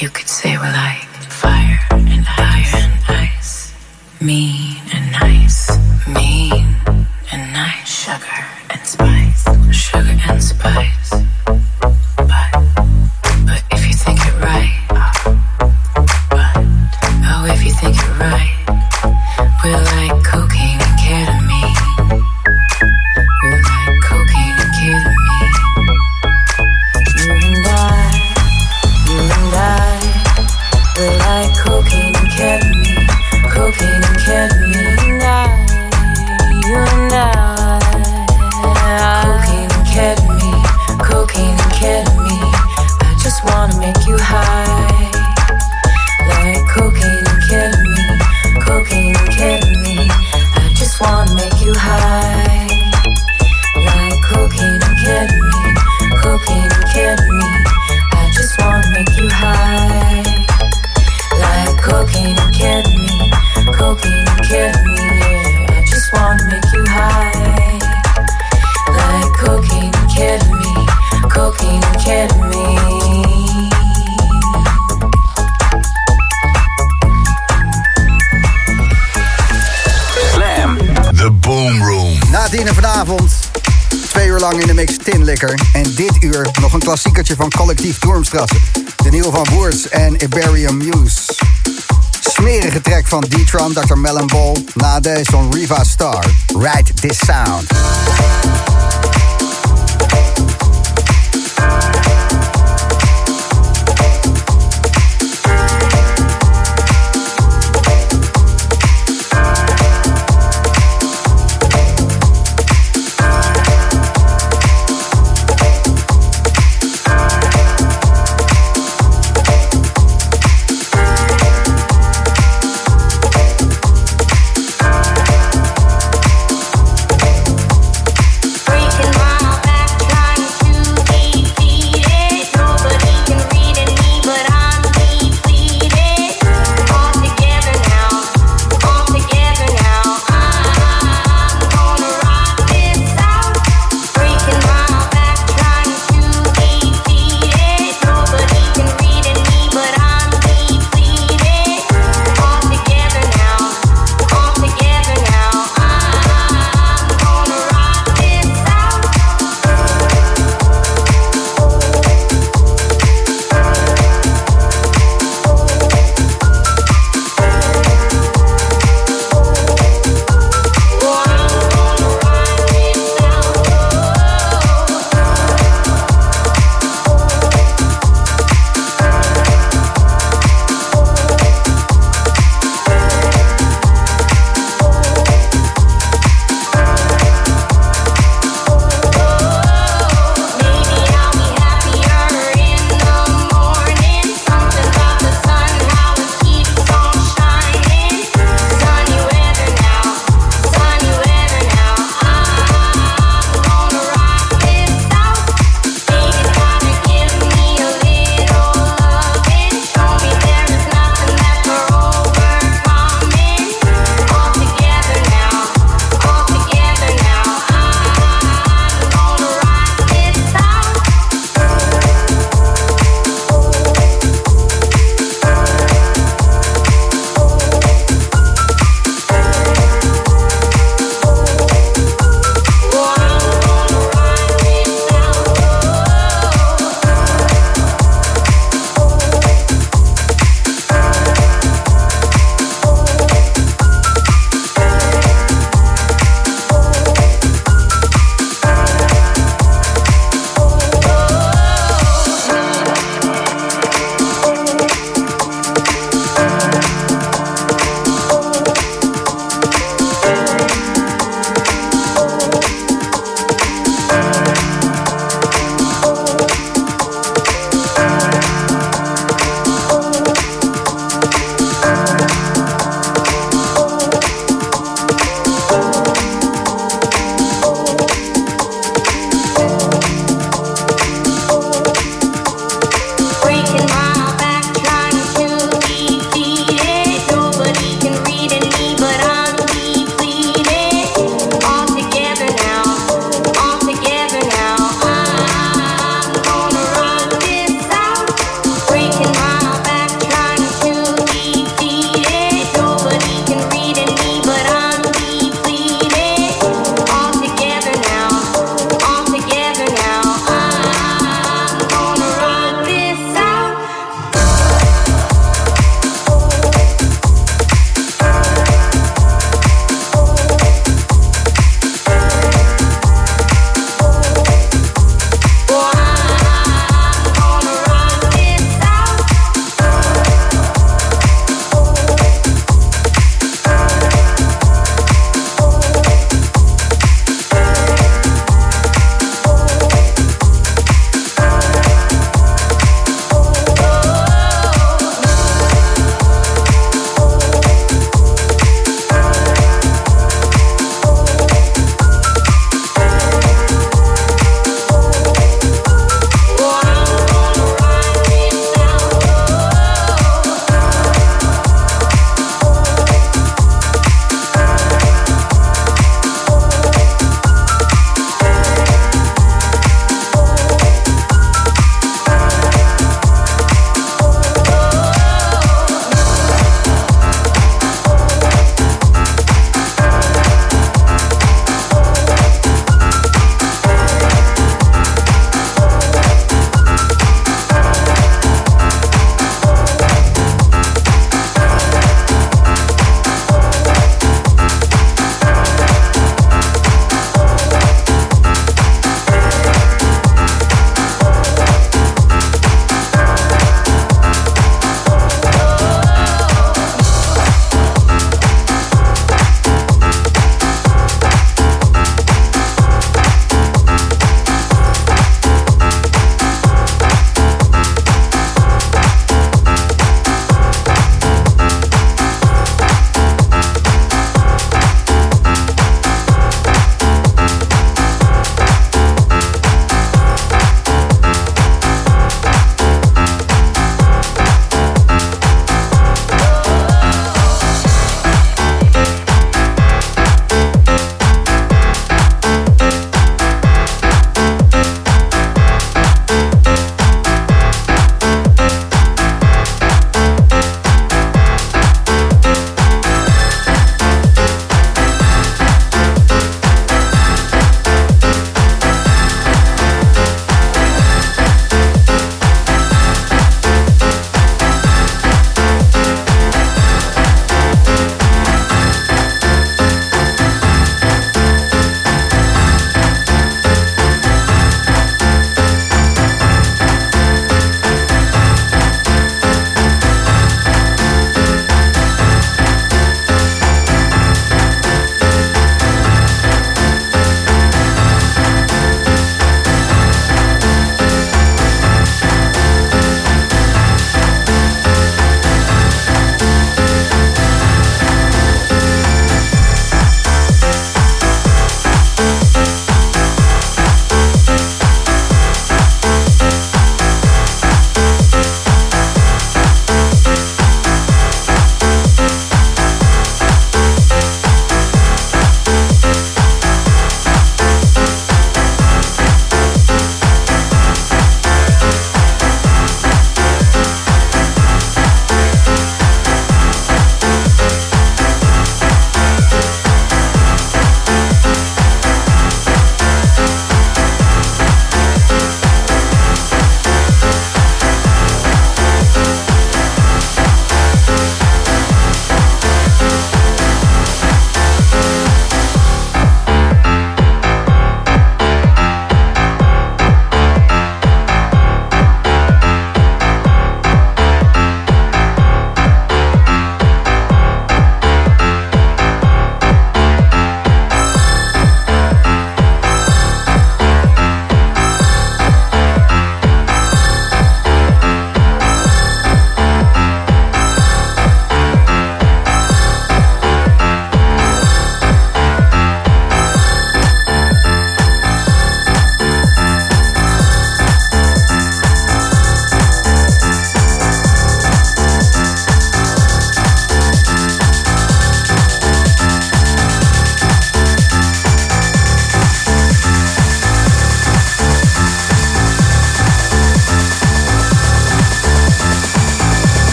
You 0.00 0.08
could 0.08 0.28
say 0.28 0.56
we're 0.56 0.72
like 0.72 1.08
fire 1.28 1.78
and 1.90 2.26
ice, 2.26 3.74
me 4.18 4.59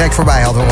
track 0.00 0.14
voorbij 0.14 0.42
hadden 0.42 0.69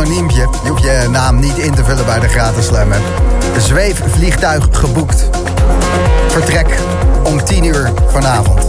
anoniempje. 0.00 0.48
Je 0.62 0.68
hoeft 0.68 0.82
je 0.82 1.06
naam 1.10 1.38
niet 1.38 1.58
in 1.58 1.74
te 1.74 1.84
vullen 1.84 2.04
bij 2.04 2.20
de 2.20 2.28
gratis 2.28 2.66
slam. 2.66 2.88
Zweefvliegtuig 3.58 4.68
geboekt. 4.70 5.28
Vertrek 6.28 6.66
om 7.24 7.44
10 7.44 7.64
uur 7.64 7.92
vanavond. 8.06 8.66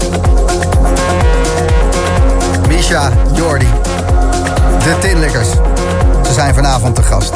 Misha, 2.68 3.12
Jordi, 3.34 3.68
de 4.84 4.96
Tinlikkers. 5.00 5.50
Ze 6.26 6.34
zijn 6.34 6.54
vanavond 6.54 6.96
te 6.96 7.04
gast. 7.04 7.34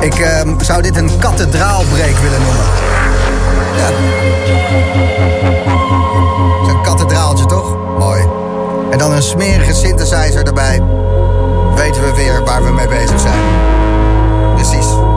Ik 0.00 0.18
ehm, 0.18 0.60
zou 0.60 0.82
dit 0.82 0.96
een 0.96 1.18
kathedraalbreek 1.18 2.16
willen 2.16 2.42
noemen. 2.42 2.64
Ja. 3.76 3.86
Het 6.58 6.66
is 6.66 6.72
een 6.72 6.82
kathedraaltje, 6.82 7.46
toch? 7.46 7.76
Mooi. 7.98 8.35
En 8.90 8.98
dan 8.98 9.12
een 9.12 9.22
smerige 9.22 9.74
synthesizer 9.74 10.46
erbij. 10.46 10.82
Weten 11.74 12.02
we 12.02 12.12
weer 12.14 12.44
waar 12.44 12.64
we 12.64 12.70
mee 12.70 12.88
bezig 12.88 13.20
zijn. 13.20 13.40
Precies. 14.54 15.15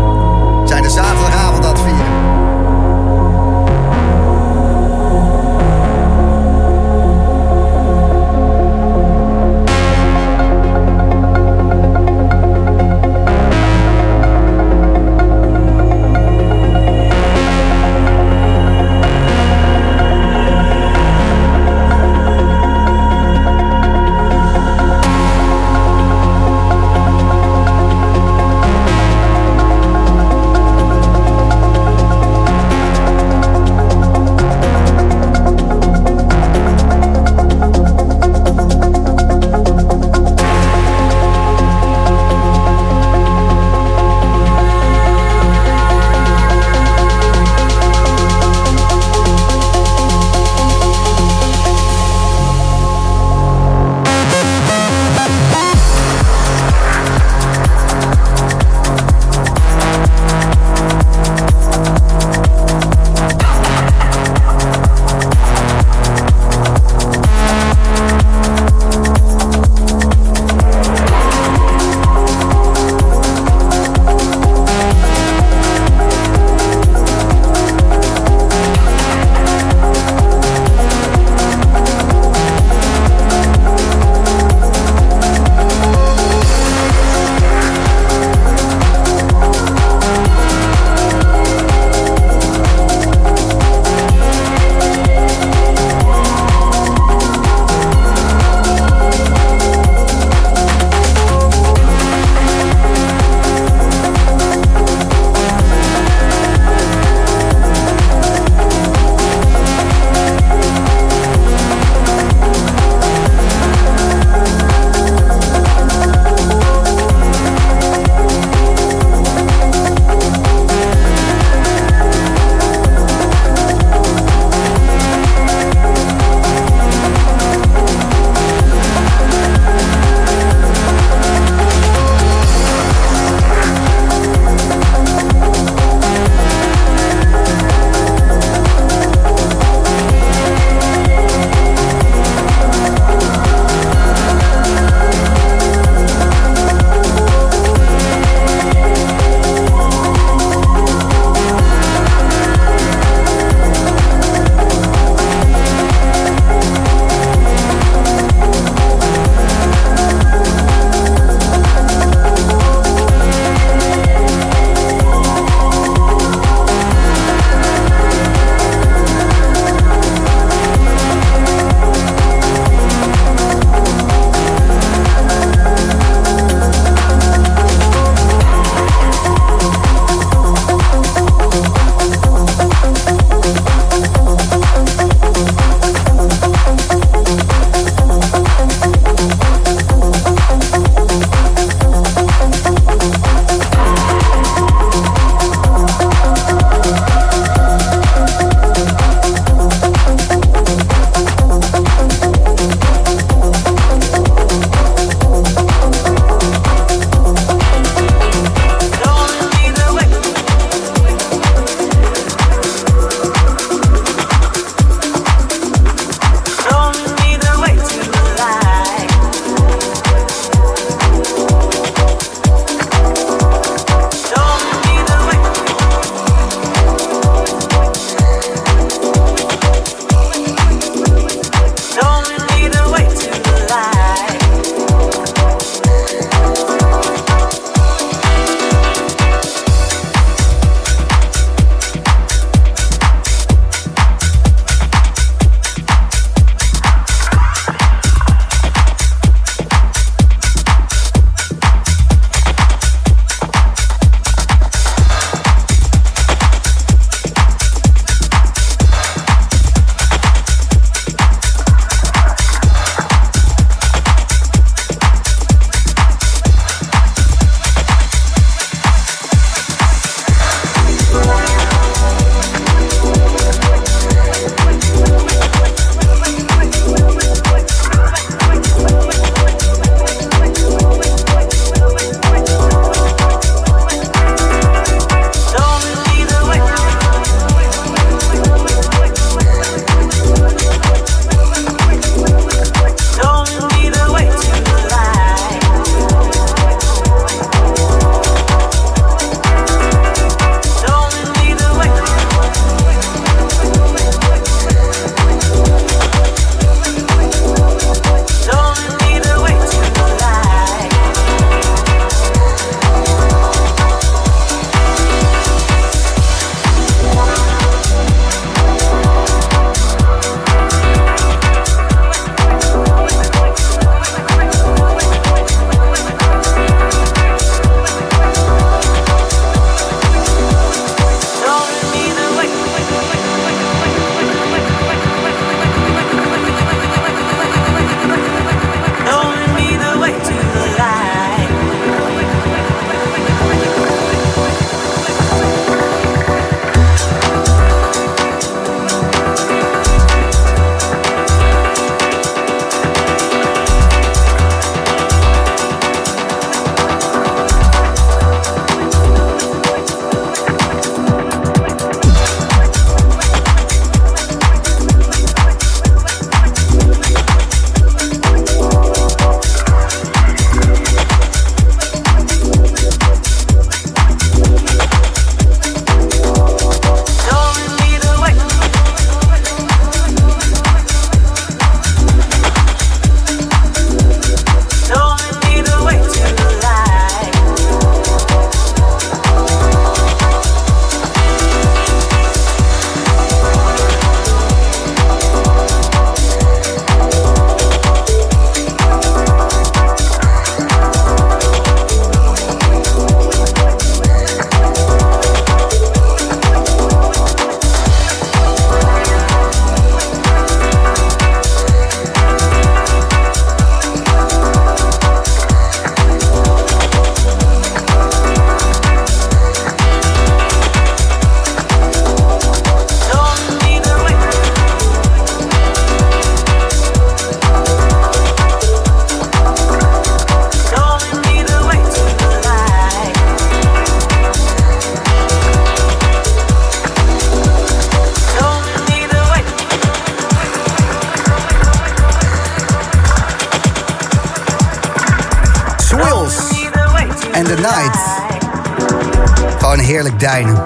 Deinen. 450.19 450.65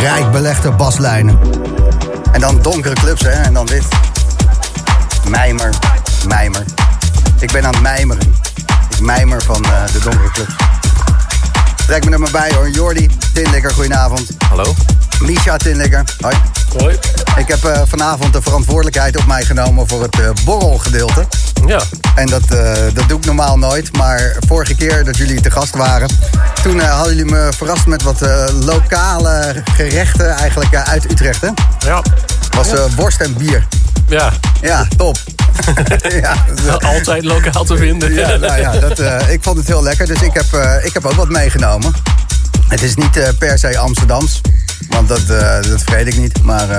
Rijk 0.00 0.30
belegde 0.30 0.70
baslijnen. 0.70 1.38
En 2.32 2.40
dan 2.40 2.62
donkere 2.62 2.94
clubs, 2.94 3.22
hè, 3.22 3.30
en 3.30 3.54
dan 3.54 3.66
dit. 3.66 3.84
Mijmer, 5.28 5.74
mijmer. 6.26 6.64
Ik 7.38 7.52
ben 7.52 7.64
aan 7.64 7.72
het 7.72 7.82
mijmeren. 7.82 8.34
Ik 8.90 9.00
mijmer 9.00 9.42
van 9.42 9.64
eh, 9.64 9.70
de 9.92 9.98
donkere 9.98 10.30
clubs. 10.30 10.54
Trek 11.86 12.04
me 12.04 12.10
er 12.10 12.20
maar 12.20 12.30
bij 12.30 12.52
hoor. 12.54 12.70
Jordi, 12.70 13.10
Tinlikker, 13.32 13.70
goedenavond. 13.70 14.28
Hallo. 14.48 14.74
Misha 15.20 15.56
Tinlikker, 15.56 16.04
hoi. 16.20 16.36
Hoi. 16.78 16.98
Ik 17.36 17.48
heb 17.48 17.64
eh, 17.64 17.82
vanavond 17.86 18.32
de 18.32 18.42
verantwoordelijkheid 18.42 19.16
op 19.16 19.26
mij 19.26 19.44
genomen 19.44 19.88
voor 19.88 20.02
het 20.02 20.20
eh, 20.20 20.30
borrelgedeelte. 20.44 21.26
Ja. 21.66 21.80
En 22.14 22.26
dat, 22.26 22.42
eh, 22.50 22.72
dat 22.94 23.08
doe 23.08 23.18
ik 23.18 23.24
normaal 23.24 23.58
nooit. 23.58 23.96
Maar 23.96 24.36
vorige 24.46 24.74
keer 24.74 25.04
dat 25.04 25.16
jullie 25.16 25.40
te 25.40 25.50
gast 25.50 25.74
waren... 25.74 26.08
toen 26.62 26.80
eh, 26.80 26.90
hadden 26.90 27.16
jullie 27.16 27.32
me 27.32 27.48
verrast 27.56 27.86
met 27.86 28.02
wat 28.02 28.22
eh, 28.22 28.44
lokale 28.64 29.62
gerechten 29.74 30.30
eigenlijk 30.30 30.76
uit 30.76 31.10
Utrecht. 31.10 31.40
Hè? 31.40 31.48
Ja. 31.78 32.02
was 32.50 32.68
worst 32.96 33.20
en 33.20 33.34
bier. 33.34 33.66
Ja. 34.08 34.32
Ja, 34.60 34.86
top. 34.96 35.16
ja, 36.22 36.44
Altijd 36.78 37.24
lokaal 37.24 37.64
te 37.64 37.76
vinden. 37.76 38.12
ja, 38.14 38.36
nou 38.36 38.60
ja, 38.60 38.72
dat, 38.72 38.98
ik 39.28 39.42
vond 39.42 39.56
het 39.56 39.66
heel 39.66 39.82
lekker. 39.82 40.06
Dus 40.06 40.22
ik 40.22 40.34
heb, 40.34 40.80
ik 40.82 40.92
heb 40.92 41.04
ook 41.04 41.12
wat 41.12 41.28
meegenomen. 41.28 41.94
Het 42.68 42.82
is 42.82 42.94
niet 42.94 43.34
per 43.38 43.58
se 43.58 43.78
Amsterdams. 43.78 44.40
Want 44.88 45.08
dat, 45.08 45.18
eh, 45.28 45.62
dat 45.70 45.82
vergeet 45.82 46.06
ik 46.06 46.16
niet. 46.18 46.42
Maar 46.42 46.68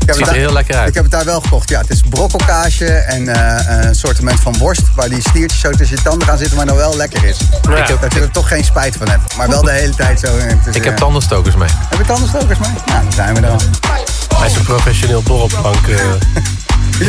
ik 0.00 0.06
heb 0.06 0.16
Ziet 0.16 0.26
er 0.26 0.32
heel 0.34 0.52
lekker 0.52 0.74
uit. 0.76 0.88
Ik 0.88 0.94
heb 0.94 1.02
het 1.02 1.12
daar 1.12 1.24
wel 1.24 1.40
gekocht. 1.40 1.68
Ja, 1.68 1.80
het 1.80 1.90
is 1.90 2.00
brokkelkaasje 2.08 2.86
en 2.86 3.28
eh, 3.28 3.84
een 3.86 3.94
soortement 3.94 4.40
van 4.40 4.56
worst. 4.58 4.82
Waar 4.94 5.08
die 5.08 5.20
stiertjes 5.20 5.60
zo 5.60 5.70
tussen 5.70 5.96
je 5.96 6.02
tanden 6.02 6.28
gaan 6.28 6.38
zitten, 6.38 6.56
maar 6.56 6.66
nou 6.66 6.78
wel 6.78 6.96
lekker 6.96 7.24
is. 7.24 7.36
Ja. 7.68 7.76
Ik 7.76 7.86
heb, 7.88 8.00
dat 8.00 8.12
je 8.14 8.20
er 8.20 8.30
toch 8.30 8.48
geen 8.48 8.64
spijt 8.64 8.96
van 8.96 9.08
hebt. 9.08 9.36
Maar 9.36 9.48
wel 9.48 9.62
de 9.62 9.70
hele 9.70 9.94
tijd 9.94 10.20
zo. 10.20 10.36
eh, 10.36 10.44
het 10.64 10.76
Ik 10.76 10.84
heb 10.84 10.96
tandenstokers 10.96 11.54
mee. 11.56 11.68
Heb 11.88 11.98
je 11.98 12.04
tandenstokers 12.04 12.58
mee? 12.58 12.70
Nou, 12.86 13.02
dan 13.02 13.12
zijn 13.12 13.34
we 13.34 13.40
er 13.40 13.50
al. 13.50 13.60
Hij 14.36 14.46
is 14.50 14.56
een 14.56 14.62
professioneel 14.64 15.22
borrelplank. 15.22 15.76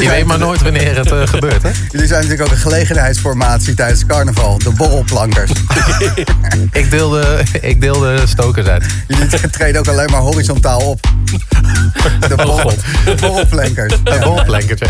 je 0.02 0.10
weet 0.10 0.26
maar 0.26 0.40
nooit 0.40 0.62
wanneer 0.62 0.98
het 0.98 1.12
eh, 1.12 1.28
gebeurt, 1.28 1.64
hè? 1.64 1.70
Jullie 1.90 2.08
zijn 2.08 2.22
natuurlijk 2.22 2.50
ook 2.50 2.56
een 2.56 2.62
gelegenheidsformatie 2.62 3.74
tijdens 3.74 4.06
carnaval. 4.06 4.58
De 4.58 4.70
borrelplankers. 4.70 5.52
Ik 6.72 6.92
deel 6.92 7.10
de, 7.10 7.44
ik 7.62 7.82
deel 7.82 8.00
de 8.00 8.22
stokers 8.28 8.68
uit. 8.68 8.86
Jullie 9.08 9.50
treden 9.50 9.80
ook 9.82 9.88
alleen 9.88 10.10
maar 10.12 10.22
horizontaal 10.22 10.80
op. 10.80 11.00
De 12.28 12.36
Oh, 12.36 12.46
borrel, 12.46 12.58
God. 12.60 12.76
borrelplankers. 13.22 13.94
Een 14.04 14.20
borrelplankers, 14.20 14.80
ja. 14.80 14.88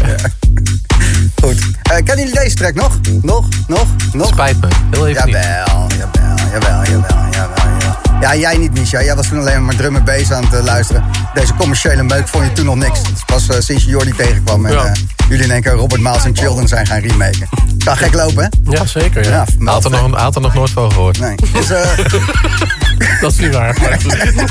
Goed. 1.42 1.60
Eh, 1.84 1.96
kennen 1.96 2.18
jullie 2.18 2.34
deze 2.40 2.56
track 2.56 2.74
nog? 2.74 3.00
Nog? 3.22 3.48
Nog? 3.68 3.86
Nog? 4.14 4.28
Spijt 4.28 4.62
me. 4.62 4.68
Heel 4.92 5.08
even. 5.08 5.30
Jawel, 5.30 5.88
jawel, 5.88 6.38
jawel, 6.52 6.84
jawel, 6.84 6.84
jawel, 7.32 7.78
jawel. 7.80 8.03
Ja, 8.24 8.36
jij 8.36 8.58
niet, 8.58 8.74
Misha. 8.74 9.04
Jij 9.04 9.16
was 9.16 9.28
toen 9.28 9.40
alleen 9.40 9.66
maar 9.66 9.76
drum 9.76 9.95
en 9.95 10.04
bass 10.04 10.32
aan 10.32 10.44
het 10.44 10.54
eh, 10.54 10.64
luisteren. 10.64 11.04
Deze 11.34 11.54
commerciële 11.54 12.04
meuk 12.04 12.28
vond 12.28 12.45
je 12.45 12.52
toen 12.52 12.66
nog 12.66 12.76
niks. 12.76 13.00
Het 13.00 13.08
is 13.16 13.24
pas 13.26 13.48
eh, 13.50 13.56
sinds 13.60 13.84
je 13.84 13.90
Jordi 13.90 14.12
tegenkwam 14.12 14.66
en 14.66 14.74
Ja. 14.74 14.86
eh, 14.86 14.91
jullie 15.30 15.44
in 15.45 15.52
één 15.52 15.62
keer 15.62 15.72
Robert 15.72 16.02
Miles 16.02 16.24
en 16.26 16.36
Children 16.38 16.68
zijn 16.68 16.86
gaan 16.88 17.00
remaken. 17.00 17.50
Kan 17.86 17.98
gek 17.98 18.14
lopen, 18.14 18.44
hè? 18.44 18.72
Ja, 18.72 18.86
zeker. 18.86 19.24
Ja. 19.30 19.45
Ja, 19.60 19.72
had 19.72 19.86
er 19.86 19.91
nog, 19.91 20.16
had 20.20 20.36
er 20.36 20.41
nog 20.41 20.54
nooit 20.54 20.70
van 20.70 20.91
gehoord. 20.91 21.20
Nee. 21.20 21.36
Dus 21.54 21.68
Dat 23.22 23.32
is 23.32 23.38
niet 23.38 23.54
waar. 23.54 23.78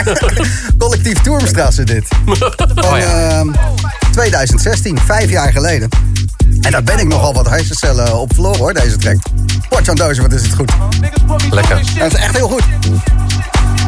collectief 0.79 1.19
Tourmstrasse 1.21 1.85
dit. 1.85 2.05
Van 2.25 2.85
Oh 2.85 2.99
ja. 2.99 3.29
ehm, 3.29 3.49
2016, 4.11 4.99
vijf 5.07 5.31
jaar 5.31 5.53
geleden. 5.53 5.89
En 6.61 6.71
daar 6.73 6.83
ben 6.83 6.99
ik 6.99 7.07
nogal 7.07 7.35
wat 7.35 7.49
hersencellen 7.49 8.17
op 8.19 8.35
verloren 8.35 8.59
hoor, 8.59 8.73
deze 8.75 8.97
track. 8.97 9.17
Potjan 9.69 9.97
Dozer, 9.97 10.23
wat 10.23 10.33
is 10.33 10.43
het 10.43 10.55
goed. 10.55 10.73
Lekker. 11.51 11.81
Dat 11.99 12.13
is 12.15 12.19
echt 12.21 12.37
heel 12.37 12.49
goed. 12.49 12.63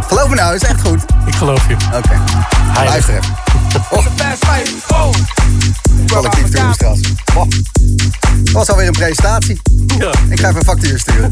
Geloof 0.06 0.28
me 0.28 0.34
nou, 0.34 0.52
het 0.52 0.62
is 0.62 0.68
echt 0.68 0.80
goed. 0.80 1.04
Ik 1.26 1.34
geloof 1.34 1.68
je. 1.68 1.76
Oké, 1.94 2.20
luister 2.74 3.14
even. 3.14 3.36
Oh. 4.88 5.12
Collectief 6.06 6.48
Tourmstrasse. 6.50 7.02
Oh. 7.34 7.48
Dat 8.42 8.52
was 8.52 8.68
alweer 8.68 8.86
een 8.86 8.92
presentatie. 8.92 9.60
Ja. 9.98 10.12
Ik 10.28 10.40
ga 10.40 10.48
even 10.48 10.56
een 10.56 10.64
factuur 10.64 10.98
sturen. 10.98 11.30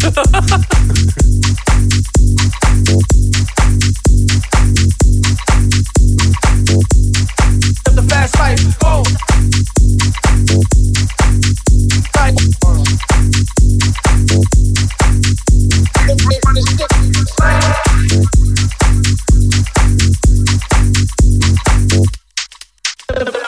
The 7.94 8.04
fast 8.08 8.38
life. 8.38 8.72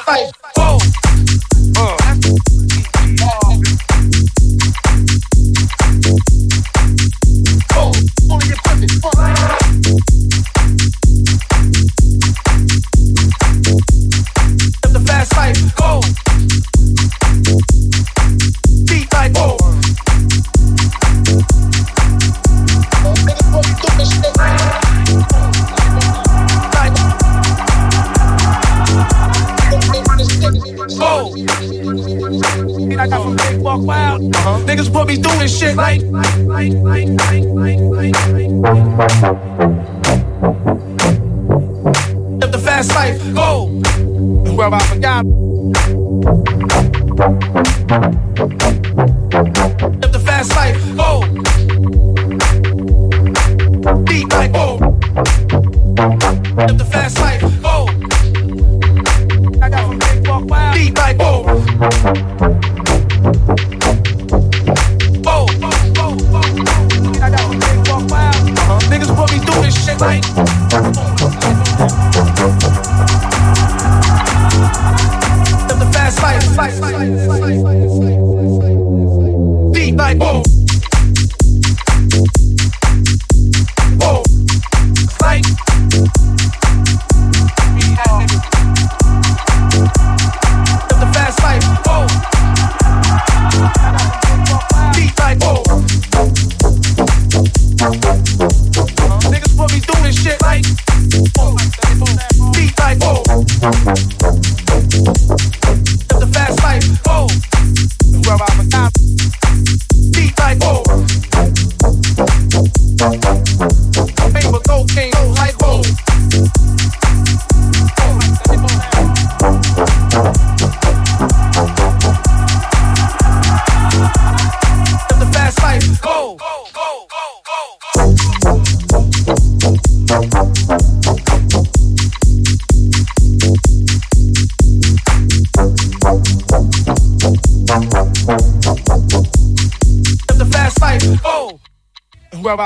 Oh. 0.07 0.31
Oh. 0.59 0.79
Oh, 7.77 7.93
only 8.31 8.51
equipment. 8.51 8.93
the 14.93 15.01
fast 15.07 15.37
life. 15.37 15.75
Go. 15.77 16.01
Deep 18.85 19.13
like 19.13 19.33
oh. 19.37 19.57
Oh. 24.37 24.64
be 35.17 35.23
doing 35.23 35.49
shit 35.49 35.77
like. 35.77 36.03
like, 36.03 36.73
like, 36.73 37.09
like 38.63 39.84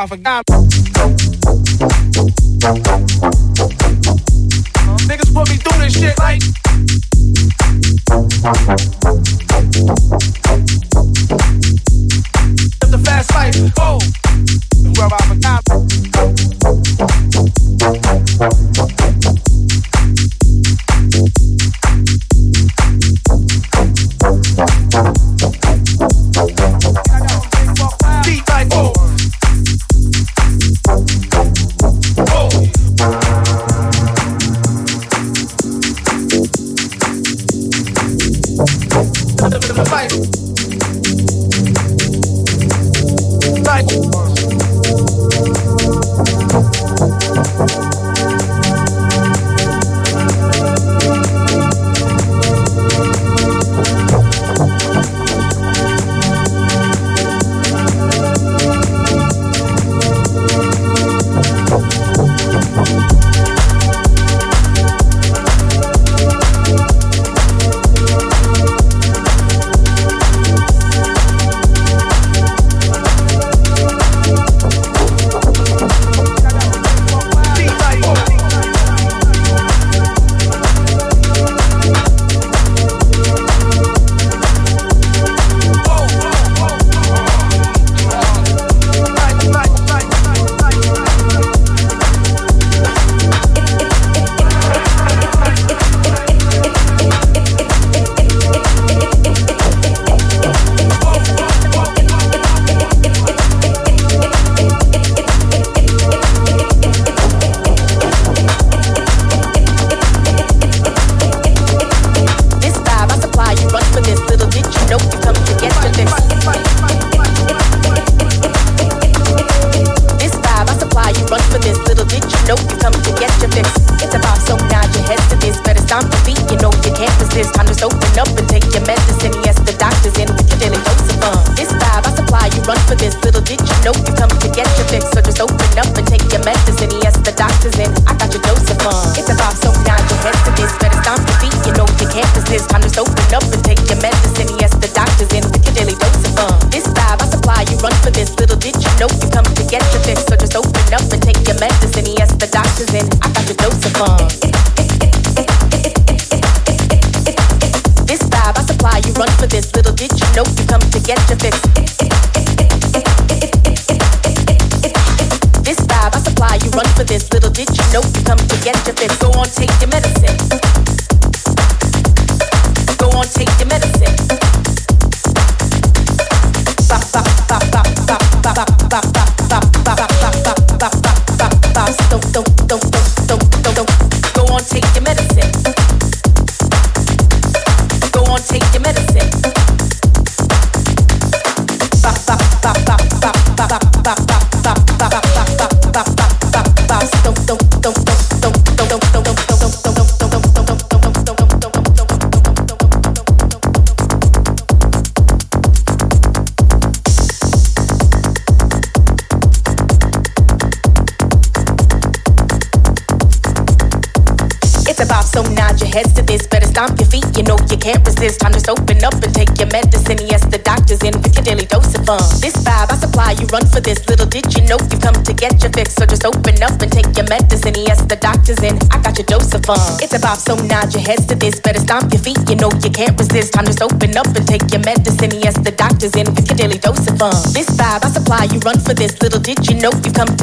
forgot. 0.08 0.47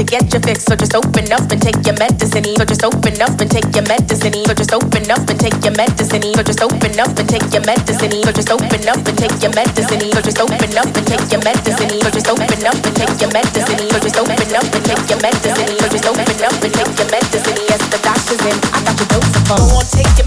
get 0.06 0.32
your 0.32 0.42
fix. 0.42 0.64
So 0.66 0.76
just 0.76 0.96
open 0.96 1.32
up 1.34 1.50
and 1.52 1.62
take 1.62 1.82
your 1.86 1.98
medicine. 1.98 2.46
So 2.56 2.66
just 2.66 2.84
open 2.84 3.22
up 3.22 3.40
and 3.42 3.50
take 3.50 3.68
your 3.76 3.86
medicine. 3.86 4.34
So 4.46 4.54
just 4.54 4.74
open 4.74 5.10
up 5.10 5.28
and 5.30 5.40
take 5.40 5.58
your 5.64 5.76
medicine. 5.76 6.22
So 6.22 6.42
just 6.44 6.62
open 6.62 6.94
up 7.00 7.18
and 7.18 7.28
take 7.30 7.46
your 7.52 7.64
medicine. 7.66 8.12
So 8.24 8.32
just 8.32 8.50
open 8.50 8.88
up 8.88 9.02
and 9.06 9.18
take 9.18 9.36
your 9.42 9.52
medicine. 9.52 10.02
So 10.14 10.22
just 10.22 10.40
open 10.40 10.78
up 10.78 10.90
and 10.96 11.06
take 11.06 11.26
your 11.32 11.42
medicine. 11.42 11.90
So 12.02 12.10
just 12.10 12.30
open 12.30 12.66
up 12.66 12.78
and 12.86 12.96
take 12.96 13.16
your 13.20 13.32
medicine. 13.34 13.82
So 13.90 13.98
just 14.00 14.18
open 14.18 14.56
up 14.56 14.68
and 14.70 14.84
take 14.86 15.06
your 15.10 15.20
medicine. 15.22 15.70
So 15.80 15.88
just 15.90 16.06
open 16.06 16.40
up 16.46 16.56
and 16.62 16.74
take 16.74 16.94
your 16.98 17.10
medicine. 17.10 17.58
Yes, 17.70 17.82
the 17.90 18.00
doctor's 18.06 18.44
in. 18.46 18.58
I 18.72 18.80
got 18.86 18.96
your 19.00 19.10
dose 19.10 19.36
of 19.36 19.44
phone. 19.50 19.60
I 19.60 19.74
won't 19.74 19.90
take 19.92 20.14
your 20.18 20.25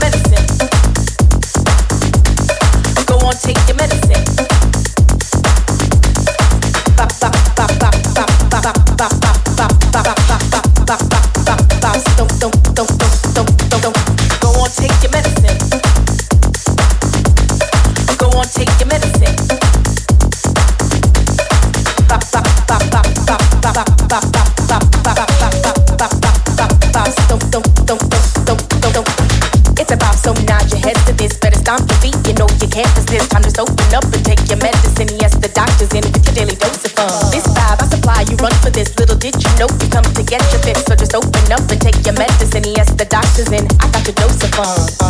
know 39.58 39.66
you 39.82 39.88
come 39.90 40.04
to 40.04 40.22
get 40.22 40.40
your 40.52 40.62
fix, 40.62 40.84
so 40.84 40.94
just 40.94 41.14
open 41.14 41.52
up 41.52 41.68
and 41.70 41.80
take 41.80 42.06
your 42.06 42.14
medicine. 42.14 42.62
Yes, 42.64 42.90
the 42.92 43.04
doctor's 43.04 43.50
in. 43.50 43.66
I 43.80 43.90
got 43.90 44.06
your 44.06 44.14
dose 44.14 44.42
of 44.44 44.50
fun. 44.54 45.07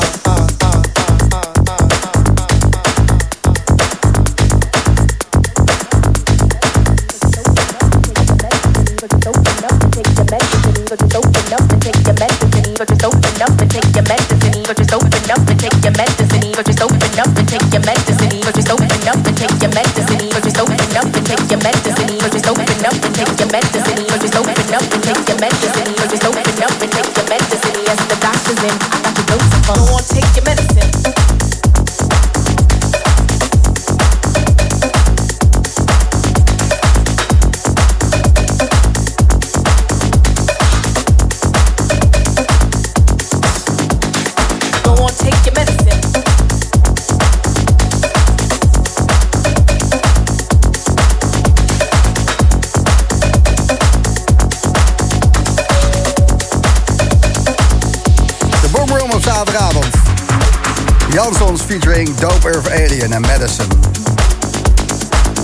Earth 62.49 62.71
Alien 62.71 63.13
en 63.13 63.21
Madison. 63.21 63.67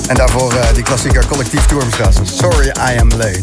En 0.06 0.14
daarvoor 0.14 0.52
eh, 0.52 0.74
die 0.74 0.82
klassieker 0.82 1.26
collectief 1.26 1.66
Tourmstrasse. 1.66 2.20
Sorry 2.24 2.66
I 2.66 2.98
am 2.98 3.08
late. 3.08 3.42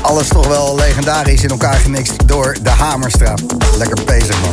Alles 0.00 0.28
toch 0.28 0.46
wel 0.46 0.74
legendarisch 0.74 1.42
in 1.42 1.48
elkaar 1.48 1.74
gemixt 1.74 2.28
door 2.28 2.56
de 2.62 2.70
Hamerstra. 2.70 3.34
Lekker 3.78 4.04
bezig 4.04 4.40
man. 4.40 4.52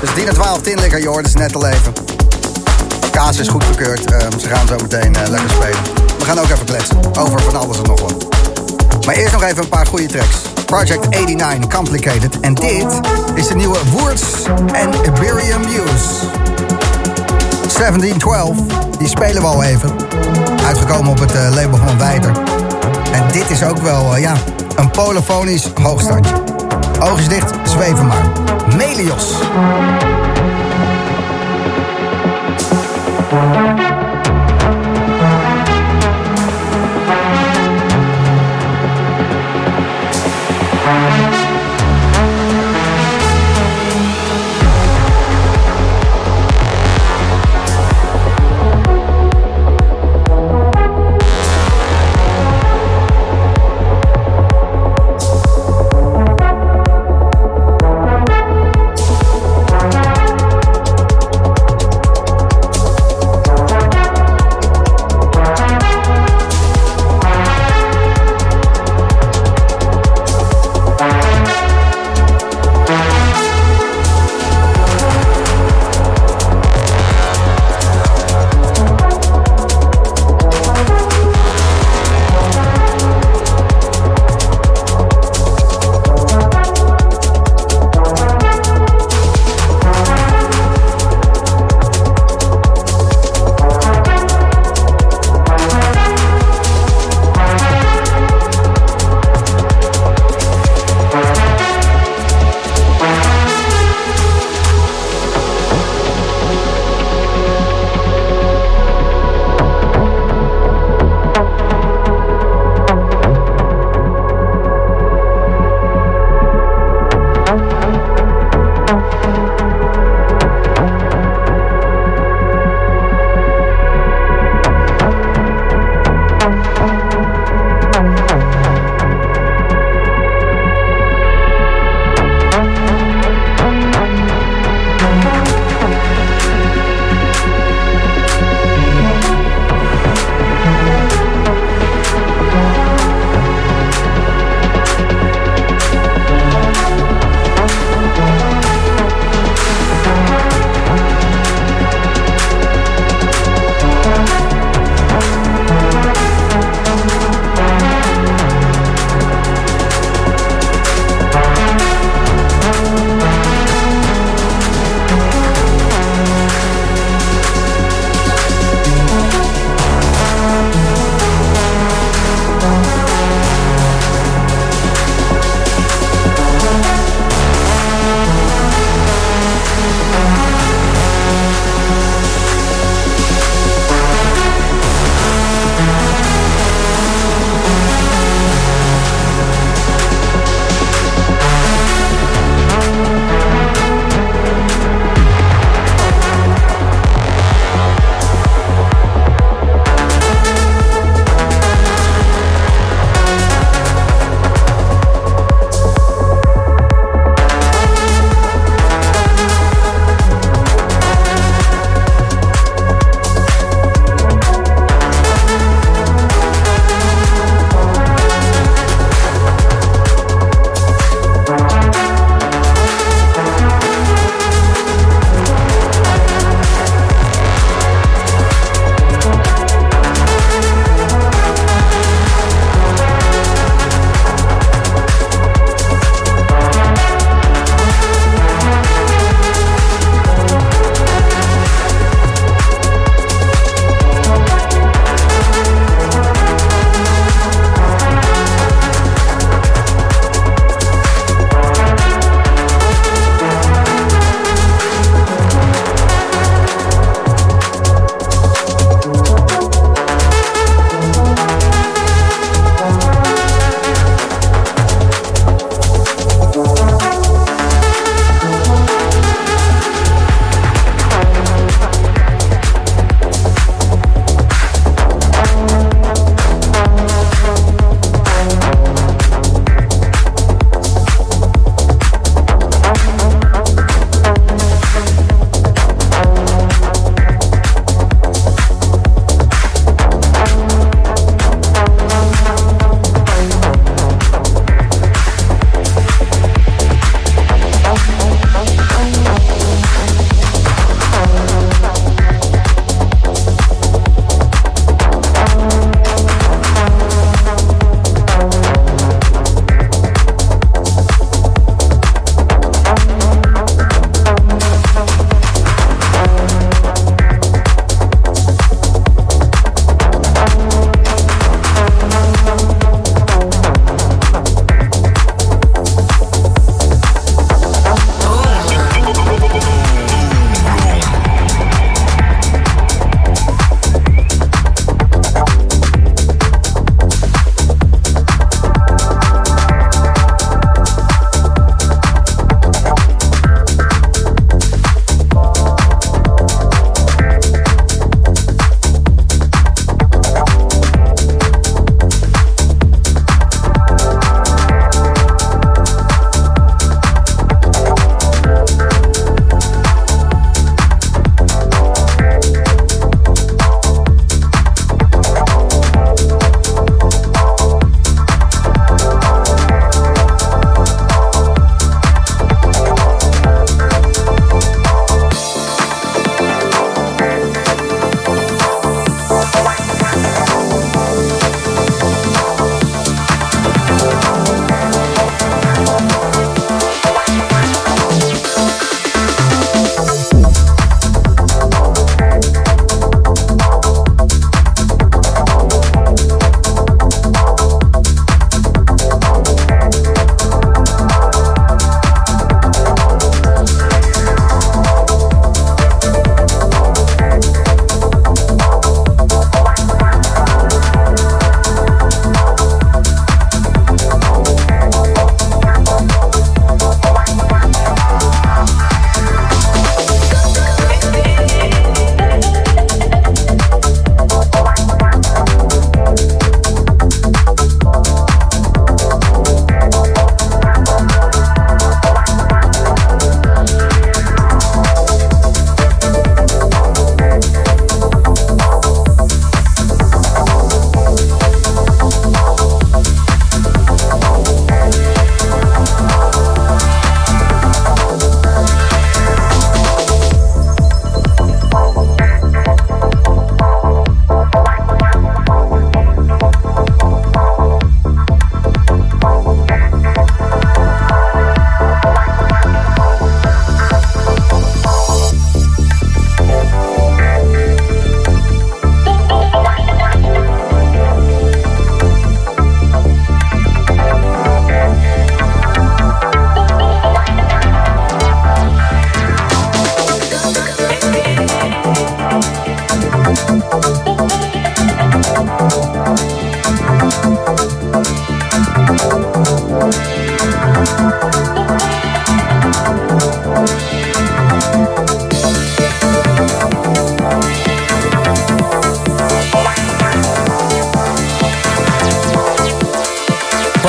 Dus 0.00 0.10
10 0.14 0.28
en 0.28 0.34
12 0.34 0.60
tin 0.60 0.78
lekker, 0.78 1.06
hoort 1.06 1.26
het 1.26 1.38
net 1.38 1.54
al 1.54 1.66
even. 1.66 1.92
Kaas 3.10 3.38
is 3.38 3.48
goedgekeurd. 3.48 4.10
Ehm, 4.10 4.38
ze 4.38 4.48
gaan 4.48 4.66
zo 4.66 4.76
meteen 4.76 5.14
eh, 5.14 5.28
lekker 5.28 5.50
spelen. 5.50 5.82
We 6.18 6.24
gaan 6.24 6.38
ook 6.38 6.50
even 6.50 6.64
kletsen. 6.64 6.96
Over 7.18 7.40
van 7.40 7.56
alles 7.56 7.76
en 7.76 7.82
nog 7.82 8.00
wat. 8.00 8.26
Maar 9.06 9.14
eerst 9.14 9.32
nog 9.32 9.42
even 9.42 9.62
een 9.62 9.68
paar 9.68 9.86
goede 9.86 10.06
tracks. 10.06 10.36
Project 10.66 11.08
89, 11.08 11.70
Complicated. 11.70 12.40
En 12.40 12.54
dit 12.54 13.00
is 13.34 13.46
de 13.46 13.54
nieuwe 13.54 13.78
Woods 13.90 14.22
en 14.72 14.90
Iberian 15.04 15.60
Muse. 15.60 16.51
1712, 17.72 18.58
die 18.98 19.08
spelen 19.08 19.42
we 19.42 19.48
al 19.48 19.62
even. 19.62 19.90
Uitgekomen 20.66 21.10
op 21.10 21.18
het 21.18 21.34
eh, 21.34 21.54
label 21.54 21.78
van 21.86 21.98
Wijter. 21.98 22.32
En 23.12 23.22
dit 23.32 23.50
is 23.50 23.62
ook 23.64 23.78
wel, 23.78 24.14
eh, 24.14 24.20
ja, 24.20 24.34
een 24.76 24.90
polofonisch 24.90 25.70
hoogstandje. 25.82 26.34
Oogjes 27.00 27.28
dicht, 27.28 27.52
zweven 27.62 28.06
maar. 28.06 28.26
Melios. 28.76 29.34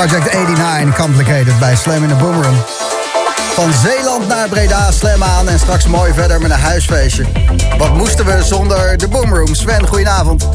Project 0.08 0.34
89 0.34 0.96
Complicated 0.96 1.60
bij 1.60 1.76
Slam 1.76 2.04
in 2.04 2.08
de 2.10 2.16
Boomroom. 2.16 2.56
Van 3.54 3.72
Zeeland 3.74 4.28
naar 4.28 4.50
Breda, 4.50 4.92
Slam 4.92 5.24
aan 5.24 5.50
en 5.50 5.60
straks 5.60 5.86
mooi 5.88 6.14
verder 6.14 6.42
met 6.42 6.52
een 6.52 6.58
huisfeestje. 6.60 7.24
Wat 7.78 7.94
moesten 7.94 8.26
we 8.26 8.44
zonder 8.44 8.98
de 8.98 9.08
Boomroom? 9.08 9.56
Sven, 9.56 9.88
goedenavond. 9.88 10.50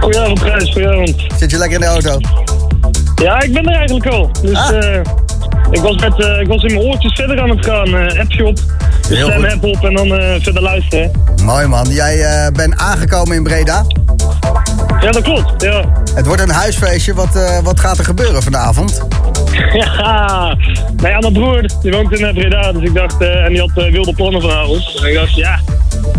Goedenavond, 0.00 0.40
Gijs. 0.40 0.72
Goedenavond. 0.72 1.14
Zit 1.38 1.50
je 1.50 1.58
lekker 1.58 1.74
in 1.74 1.80
de 1.80 1.86
auto? 1.86 2.18
Ja, 3.14 3.40
ik 3.40 3.52
ben 3.52 3.64
er 3.64 3.76
eigenlijk 3.76 4.06
al. 4.06 4.30
Dus 4.42 4.56
Ah. 4.58 4.76
eh, 4.94 5.00
ik, 5.70 5.80
was 5.80 5.96
met, 5.96 6.20
eh, 6.24 6.40
ik 6.40 6.46
was 6.48 6.62
in 6.62 6.74
mijn 6.74 6.86
oortjes 6.86 7.12
verder 7.14 7.40
aan 7.40 7.50
het 7.50 7.64
gaan. 7.66 7.86
eh 7.96 8.20
appje 8.20 8.44
op, 8.46 8.58
Heel 9.08 9.30
app 9.32 9.64
op 9.64 9.84
en 9.84 9.94
dan 9.94 10.06
verder 10.42 10.62
luisteren. 10.62 11.10
Mooi 11.44 11.66
man. 11.66 11.86
Jij 11.88 12.50
bent 12.52 12.76
aangekomen 12.76 13.36
in 13.36 13.42
Breda. 13.42 13.84
Ja, 15.00 15.10
dat 15.10 15.22
klopt. 15.22 15.62
Ja. 15.62 15.84
Het 16.14 16.26
wordt 16.26 16.42
een 16.42 16.50
huisfeestje. 16.50 17.14
Wat, 17.14 17.36
eh, 17.36 17.58
wat 17.62 17.80
gaat 17.80 17.98
er 17.98 18.04
gebeuren 18.04 18.42
vanavond? 18.42 19.02
ja. 19.72 20.56
Nou 20.96 21.08
ja, 21.08 21.18
mijn 21.18 21.32
broer 21.32 21.70
die 21.82 21.92
woont 21.92 22.12
in 22.18 22.26
eh, 22.26 22.34
Breda, 22.34 22.72
dus 22.72 22.82
ik 22.82 22.94
dacht, 22.94 23.20
eh, 23.20 23.44
en 23.44 23.48
die 23.52 23.60
had 23.60 23.70
wilde 23.90 24.14
plannen 24.14 24.40
vanavond. 24.40 24.98
En 25.02 25.08
ik 25.08 25.14
dacht, 25.14 25.34
ja, 25.34 25.60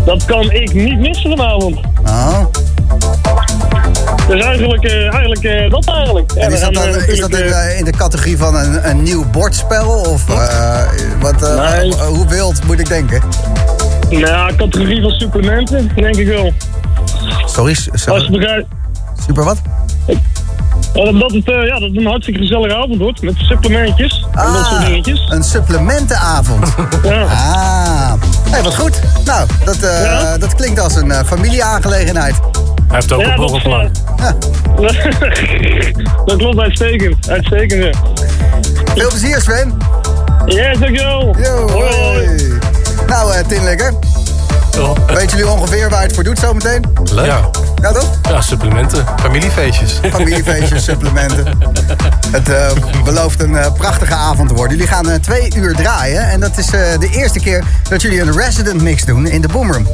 dat 0.04 0.24
kan 0.24 0.50
ik 0.50 0.74
niet 0.74 0.98
missen 0.98 1.30
vanavond. 1.36 1.80
Oh. 2.06 2.44
Dus 4.28 4.42
eigenlijk, 4.44 4.84
eigenlijk 5.12 5.70
dat 5.70 5.84
eigenlijk. 5.86 6.32
En 6.32 6.52
is 6.52 6.60
dat, 6.60 6.74
dan, 6.74 6.88
is 6.88 7.18
dat 7.20 7.30
in, 7.30 7.76
in 7.78 7.84
de 7.84 7.90
categorie 7.96 8.36
van 8.38 8.56
een, 8.56 8.88
een 8.88 9.02
nieuw 9.02 9.24
bordspel? 9.30 9.88
Of 9.90 10.24
wat, 11.20 11.40
Nee. 11.40 11.94
hoe 11.94 12.26
wild 12.28 12.64
moet 12.66 12.78
ik 12.80 12.88
denken? 12.88 13.22
nou, 14.10 14.54
categorie 14.56 15.02
van 15.02 15.10
supplementen, 15.10 15.90
denk 15.94 16.16
ik 16.16 16.26
wel. 16.26 16.52
Sorry, 17.46 17.74
s- 17.74 17.88
Als 17.90 18.02
sorry. 18.02 18.24
je 18.24 18.30
begrijpt. 18.30 18.66
super 19.26 19.44
wat? 19.44 19.56
Ja, 20.94 21.12
dat, 21.12 21.30
het, 21.32 21.48
eh, 21.48 21.66
ja, 21.66 21.78
dat 21.78 21.88
het 21.88 21.96
een 21.96 22.06
hartstikke 22.06 22.40
gezellige 22.40 22.74
avond 22.74 22.96
wordt. 22.96 23.22
Met 23.22 23.34
supplementjes 23.36 24.26
en 24.34 24.52
dat 24.52 24.66
soort 24.66 24.86
dingetjes. 24.86 25.26
een 25.30 25.42
supplementenavond. 25.44 26.68
Ja. 27.04 27.22
Ah, 27.22 28.12
hey, 28.50 28.62
wat 28.62 28.76
goed. 28.76 29.00
Nou, 29.24 29.46
dat, 29.64 29.76
eh, 29.82 30.04
Ja? 30.04 30.38
dat 30.38 30.54
klinkt 30.54 30.80
als 30.80 30.94
een 30.96 31.10
eh, 31.10 31.24
familieaangelegenheid. 31.26 32.34
Hij 32.34 32.96
heeft 32.96 33.12
ook 33.12 33.20
Ja, 33.20 33.30
een 33.30 33.36
borrelplan. 33.36 33.90
dat 36.26 36.36
klopt, 36.36 36.58
uitstekend. 36.58 37.28
Uitstekend, 37.28 37.82
ja. 37.84 37.90
Veel 38.94 39.08
plezier, 39.08 39.40
Sven. 39.40 39.76
Yes, 40.46 40.78
dankjewel. 40.78 41.34
Yo, 41.38 41.68
Hoi. 41.68 42.28
Nou, 43.06 43.32
eh 43.34 43.44
Tinlikker, 43.46 43.92
weten 45.06 45.28
jullie 45.38 45.48
ongeveer 45.52 45.90
waar 45.90 46.00
je 46.00 46.06
het 46.06 46.14
voor 46.14 46.24
doet 46.24 46.38
zometeen? 46.38 46.84
Leuk. 47.12 47.26
Ja. 47.26 47.50
Ja, 47.82 47.92
toch? 47.92 48.18
ja, 48.28 48.40
supplementen. 48.40 49.04
Familiefeestjes. 49.20 50.00
Familiefeestjes, 50.10 50.84
supplementen. 50.90 51.58
Het 52.30 52.48
eh, 52.48 52.70
belooft 53.04 53.40
een 53.40 53.56
eh, 53.56 53.72
prachtige 53.72 54.14
avond 54.14 54.48
te 54.48 54.54
worden. 54.54 54.76
Jullie 54.76 54.92
gaan 54.92 55.08
eh, 55.10 55.18
twee 55.20 55.52
uur 55.56 55.74
draaien. 55.74 56.28
En 56.30 56.40
dat 56.40 56.58
is 56.58 56.66
eh, 56.66 56.98
de 56.98 57.08
eerste 57.10 57.40
keer 57.40 57.64
dat 57.88 58.02
jullie 58.02 58.20
een 58.20 58.32
resident 58.36 58.82
mix 58.82 59.04
doen 59.04 59.26
in 59.26 59.40
de 59.40 59.48
Boomroom. 59.48 59.86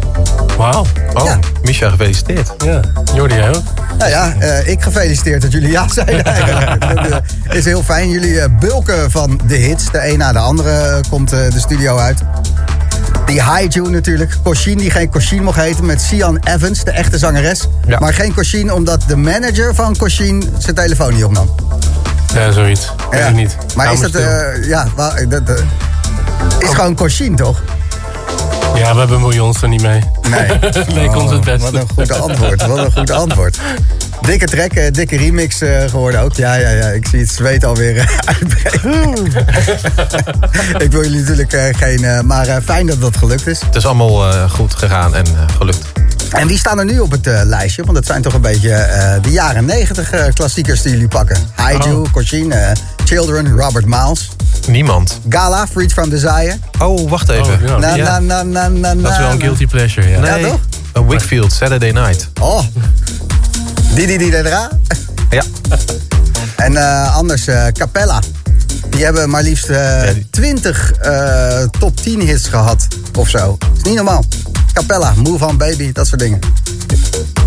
Wauw. 0.57 0.85
Oh, 1.15 1.25
Ja. 1.25 1.39
Misha, 1.63 1.89
gefeliciteerd. 1.89 2.53
Ja, 2.65 2.81
Jordi, 3.15 3.35
jij 3.35 3.49
ook? 3.49 3.63
Nou 3.99 4.11
ja, 4.11 4.35
eh, 4.39 4.67
ik 4.69 4.83
gefeliciteerd 4.83 5.43
dat 5.43 5.53
jullie 5.53 5.71
ja. 5.71 5.87
Dat 5.95 6.09
eh, 6.09 7.57
is 7.57 7.65
heel 7.65 7.83
fijn. 7.83 8.09
Jullie 8.09 8.49
bulken 8.49 9.11
van 9.11 9.41
de 9.47 9.57
hits. 9.57 9.91
De 9.91 10.09
een 10.09 10.19
na 10.19 10.33
de 10.33 10.39
andere 10.39 11.01
komt 11.11 11.31
de 11.31 11.51
studio 11.57 11.97
uit. 11.99 12.21
Die 13.27 13.41
Haiju 13.41 13.91
natuurlijk. 13.91 14.37
Koshin, 14.43 14.79
die 14.79 14.91
geen 14.91 15.11
Koshin 15.11 15.43
mocht 15.43 15.57
heten. 15.61 15.87
Met 15.87 16.01
Sian 16.01 16.39
Evans, 16.45 16.85
de 16.85 16.91
echte 16.91 17.19
zangeres. 17.19 17.69
Ja. 17.87 17.99
Maar 17.99 18.15
geen 18.15 18.35
Koshin, 18.35 18.73
omdat 18.73 19.03
de 19.07 19.17
manager 19.17 19.75
van 19.75 19.97
Koshin 19.97 20.51
zijn 20.59 20.75
telefoon 20.75 21.15
niet 21.15 21.25
opnam. 21.25 21.51
Ja, 22.35 22.53
zoiets. 22.53 22.93
Weet 23.11 23.21
Ja. 23.21 23.27
ik 23.27 23.35
niet. 23.35 23.57
Maar 23.77 23.87
Hou 23.87 24.05
is 24.05 24.11
dat... 24.13 24.23
eh, 24.23 24.69
ja, 24.69 24.87
wa- 24.97 25.25
dat 25.29 25.49
eh, 25.49 25.55
is 26.59 26.69
gewoon 26.75 26.95
Koshin, 26.95 27.37
toch? 27.37 27.63
Ja, 28.75 28.93
we 28.93 28.99
hebben 28.99 29.21
miljoens 29.21 29.63
er 29.63 29.69
niet 29.69 29.83
mee. 29.83 30.01
Nee. 30.31 30.59
Leek 30.99 31.17
ons 31.17 31.31
het 31.31 31.45
beste. 31.45 31.71
Wat 31.71 31.75
een 31.75 31.89
goed 31.95 32.13
antwoord. 32.21 32.67
Wat 32.67 32.79
een 32.79 32.93
goed 32.93 33.11
antwoord. 33.11 33.59
Dikke 34.21 34.47
track, 34.47 34.73
eh, 34.73 34.91
dikke 34.93 35.17
remix 35.17 35.61
eh, 35.61 35.85
geworden 35.89 36.21
ook. 36.21 36.35
Ja, 36.37 36.55
ja, 36.55 36.69
ja. 36.71 36.87
Ik 36.87 37.07
zie 37.07 37.19
het 37.21 37.29
zweet 37.33 37.65
alweer 37.65 37.97
eh, 37.97 38.07
uitbreken. 38.39 39.37
ik 40.79 40.91
wil 40.93 41.03
jullie 41.03 41.21
natuurlijk 41.21 41.53
eh, 41.53 41.75
geen... 41.79 42.05
eh, 42.05 42.21
maar 42.21 42.47
eh, 42.49 42.57
fijn 42.65 42.87
dat 42.87 43.01
dat 43.01 43.17
gelukt 43.17 43.47
is. 43.47 43.61
Het 43.61 43.75
is 43.77 43.87
allemaal 43.87 44.33
eh, 44.33 44.51
goed 44.51 44.75
gegaan 44.75 45.15
en 45.15 45.27
eh, 45.27 45.33
gelukt. 45.57 45.79
En 46.31 46.47
wie 46.47 46.59
staan 46.59 46.79
er 46.79 46.85
nu 46.85 46.99
op 46.99 47.11
het 47.11 47.27
eh, 47.27 47.41
lijstje? 47.45 47.83
Want 47.83 47.95
dat 47.97 48.07
zijn 48.07 48.23
toch 48.23 48.33
een 48.35 48.41
beetje 48.41 48.73
eh, 48.73 49.23
de 49.23 49.31
jaren 49.31 49.65
negentig 49.65 50.11
eh, 50.11 50.25
klassiekers 50.35 50.83
die 50.83 50.93
jullie 50.93 51.09
pakken. 51.09 51.37
Haiju, 51.55 51.93
Oh. 51.95 52.07
Eh, 52.55 52.71
Children, 53.05 53.57
Robert 53.57 53.87
Miles. 53.87 54.29
Niemand. 54.69 55.21
Gala, 55.29 55.67
Freed 55.67 55.93
from 55.93 56.09
Desire. 56.11 56.57
Oh, 56.79 57.11
wacht 57.11 57.29
even. 57.29 57.59
Na, 57.81 57.97
na, 57.97 58.19
na, 58.19 58.43
na, 58.43 58.69
na, 58.69 58.95
Dat 58.95 59.11
is 59.13 59.19
wel 59.19 59.31
een 59.31 59.41
guilty 59.41 59.67
pleasure, 59.67 60.09
ja. 60.09 60.25
Ja, 60.27 60.35
Nee, 60.35 60.45
toch? 60.45 60.59
een 60.93 61.09
Wickfield, 61.09 61.53
Saturday 61.53 61.91
Night. 61.91 62.29
Oh. 62.41 62.63
Didi 63.95 64.17
di 64.17 64.31
Dedra. 64.31 64.69
Ja. 65.31 65.43
En 66.57 66.77
eh, 66.77 67.17
anders 67.17 67.47
eh, 67.47 67.73
Capella. 67.73 68.21
Die 68.89 69.05
hebben 69.05 69.31
maar 69.31 69.43
liefst 69.43 69.69
eh, 69.69 70.01
20 70.31 70.93
eh, 70.93 71.63
top 71.79 71.97
10 71.97 72.21
hits 72.21 72.49
gehad 72.49 72.87
of 73.19 73.29
zo. 73.29 73.59
is 73.77 73.83
niet 73.83 73.95
normaal. 73.95 74.25
Capella, 74.73 75.13
Move 75.17 75.47
on 75.47 75.57
Baby, 75.57 75.93
dat 75.93 76.07
soort 76.07 76.21
dingen. 76.21 76.39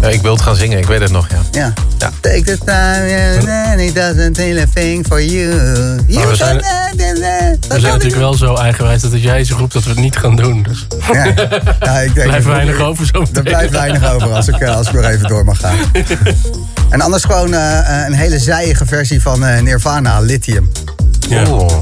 Ja, 0.02 0.08
ik 0.08 0.22
wil 0.22 0.34
het 0.34 0.41
gaan 0.41 0.56
zingen, 0.56 0.78
ik 0.78 0.86
weet 0.86 1.00
het 1.02 1.12
nog, 1.12 1.28
ja. 1.30 1.38
Ja. 1.52 1.74
Ja. 1.98 2.12
Take 2.22 2.41
the 2.44 2.58
time 2.58 3.40
and 3.72 3.80
he 3.80 3.91
doesn't 3.94 4.38
feel 4.38 4.58
a 4.62 4.66
thing 4.74 5.06
for 5.08 5.24
you. 5.24 5.50
you 6.08 6.28
we 6.28 6.36
zijn- 6.36 6.58
We 6.58 7.58
zijn 7.68 7.82
natuurlijk 7.82 8.16
wel 8.16 8.34
zo 8.34 8.56
eigenwijs 8.56 9.02
dat 9.02 9.12
als 9.12 9.22
jij 9.22 9.44
zo 9.44 9.56
roept 9.58 9.74
dat 9.74 9.84
we 9.84 9.90
het 9.90 10.00
niet 10.00 10.18
gaan 10.18 10.36
doen. 10.36 10.64
Dus 10.64 10.88
Ja. 11.12 11.26
Ja, 11.80 12.00
ik 12.00 12.14
denk, 12.16 12.28
blijft 12.28 12.45
weinig 12.45 12.80
over 12.80 13.06
zo 13.06 13.26
Er 13.34 13.44
blijft 13.44 13.72
weinig 13.72 14.14
over 14.14 14.32
als 14.34 14.48
ik, 14.48 14.56
eh, 14.60 14.76
als 14.76 14.88
ik 14.88 14.94
nog 14.94 15.06
even 15.06 15.28
door 15.28 15.44
mag 15.45 15.60
gaan. 15.60 15.76
En 16.90 17.02
anders 17.02 17.24
gewoon 17.24 17.54
een 17.54 18.14
hele 18.14 18.40
zijige 18.40 18.86
versie 18.86 19.22
van 19.22 19.64
Nirvana, 19.64 20.20
Lithium. 20.20 20.72
Ja. 21.30 21.44
Dan 21.44 21.80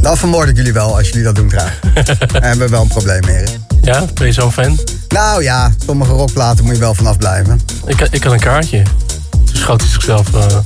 Nou, 0.00 0.16
vermoord 0.16 0.48
ik 0.48 0.56
jullie 0.56 0.72
wel 0.72 0.96
als 0.96 1.08
jullie 1.08 1.22
dat 1.24 1.34
doen 1.34 1.48
trouwens. 1.48 1.78
Daar 2.32 2.42
hebben 2.42 2.58
we 2.58 2.68
wel 2.68 2.82
een 2.82 2.88
probleem 2.88 3.20
mee. 3.26 3.44
Ja, 3.82 4.04
ben 4.14 4.26
je 4.26 4.32
zo'n 4.32 4.52
fan? 4.52 4.78
Nou 5.08 5.42
ja, 5.42 5.72
sommige 5.86 6.12
rockplaten 6.12 6.64
moet 6.64 6.74
je 6.74 6.80
wel 6.80 6.94
vanaf 6.94 7.16
blijven. 7.18 7.60
Ik, 7.86 8.00
ik 8.00 8.22
had 8.24 8.32
een 8.32 8.40
kaartje. 8.40 8.82
Toen 9.30 9.56
schoot 9.56 9.80
hij 9.80 9.90
zichzelf... 9.90 10.34
eh, 10.34 10.56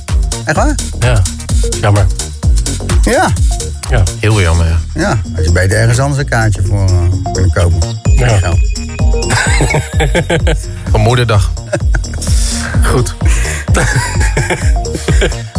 Echt 0.45 0.55
waar? 0.57 0.75
ja, 0.99 1.21
jammer. 1.81 2.05
Ja. 3.01 3.29
Ja. 3.89 4.03
Heel 4.19 4.41
jammer, 4.41 4.65
ja. 4.67 4.77
Ja, 4.93 5.19
als 5.35 5.45
je 5.45 5.51
beter 5.51 5.77
ergens 5.77 5.99
anders 5.99 6.19
een 6.21 6.29
kaartje 6.29 6.61
voor 6.65 6.85
eh, 6.85 7.31
kunnen 7.33 7.51
kopen. 7.53 7.99
Ja. 8.15 8.39
Van 10.91 11.01
moederdag. 11.01 11.51
Goed. 12.83 13.15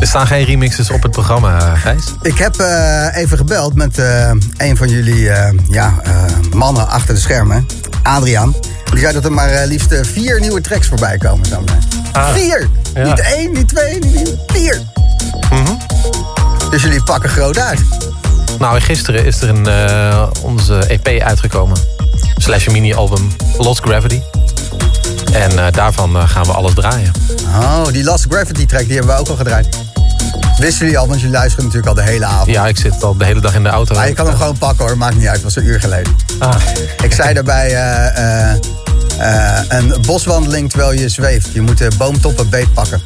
er 0.00 0.06
staan 0.06 0.26
geen 0.26 0.44
remixes 0.44 0.90
op 0.90 1.02
het 1.02 1.10
programma, 1.12 1.58
eh, 1.60 1.80
Gijs. 1.80 2.04
Ik 2.22 2.38
heb 2.38 2.56
eh, 2.56 3.06
even 3.16 3.36
gebeld 3.36 3.74
met 3.74 3.98
eh, 3.98 4.30
een 4.56 4.76
van 4.76 4.88
jullie 4.88 5.30
eh, 5.30 5.52
ja, 5.68 5.94
eh, 6.02 6.12
mannen 6.54 6.88
achter 6.88 7.14
de 7.14 7.20
schermen. 7.20 7.66
Adriaan. 8.02 8.54
Die 8.90 8.98
zei 9.00 9.12
dat 9.12 9.24
er 9.24 9.32
maar 9.32 9.66
liefst 9.66 9.94
vier 10.02 10.40
nieuwe 10.40 10.60
tracks 10.60 10.88
voorbij 10.88 11.18
komen. 11.18 11.46
Zo 11.46 11.64
Ah. 12.12 12.32
Vier! 12.32 12.68
Ja. 12.94 13.02
Niet 13.04 13.20
één, 13.20 13.52
niet 13.52 13.68
twee, 13.68 13.98
niet 13.98 14.14
niet- 14.14 14.36
vier! 14.46 14.80
Mhm. 15.50 15.72
Dus 16.70 16.82
jullie 16.82 17.02
pakken 17.02 17.30
groot 17.30 17.58
uit. 17.58 17.80
Nou, 18.58 18.80
gisteren 18.80 19.24
is 19.24 19.40
er 19.40 19.48
een, 19.48 19.66
eh, 19.66 20.26
onze 20.42 20.86
EP 20.88 21.22
uitgekomen. 21.22 21.76
Slash 22.36 22.66
een 22.66 22.72
mini-album 22.72 23.28
Lost 23.58 23.80
Gravity. 23.80 24.20
En 25.32 25.58
eh, 25.58 25.72
daarvan 25.72 26.16
eh, 26.16 26.28
gaan 26.28 26.44
we 26.44 26.52
alles 26.52 26.74
draaien. 26.74 27.12
Oh, 27.46 27.86
die 27.86 28.04
Last 28.04 28.26
Gravity 28.28 28.66
track 28.66 28.86
die 28.86 28.96
hebben 28.96 29.14
we 29.14 29.20
ook 29.20 29.28
al 29.28 29.36
gedraaid. 29.36 29.68
Wisten 30.58 30.78
jullie 30.78 30.98
al, 30.98 31.06
want 31.08 31.20
jullie 31.20 31.34
luisteren 31.34 31.64
natuurlijk 31.64 31.98
al 31.98 32.04
de 32.04 32.10
hele 32.10 32.24
avond. 32.24 32.50
Ja, 32.50 32.66
ik 32.66 32.76
zit 32.76 33.02
al 33.02 33.16
de 33.16 33.24
hele 33.24 33.40
dag 33.40 33.54
in 33.54 33.62
de 33.62 33.68
auto. 33.68 33.94
Maar 33.94 34.08
je 34.08 34.14
kan 34.14 34.26
hem 34.26 34.36
gewoon 34.36 34.58
pakken 34.58 34.86
hoor, 34.86 34.96
maakt 34.96 35.16
niet 35.16 35.26
uit. 35.26 35.34
Het 35.34 35.44
was 35.44 35.56
een 35.56 35.64
uur 35.64 35.80
geleden. 35.80 36.16
Ah. 36.38 36.54
Ik 37.02 37.12
zei 37.12 37.34
daarbij 37.34 37.70
eh, 39.18 39.60
een 39.68 39.94
boswandeling 40.00 40.70
terwijl 40.70 40.92
je 40.92 41.08
zweeft. 41.08 41.48
Je 41.52 41.60
moet 41.60 41.78
de 41.78 41.90
boomtoppen 41.98 42.48
beet 42.48 42.72
pakken. 42.72 43.02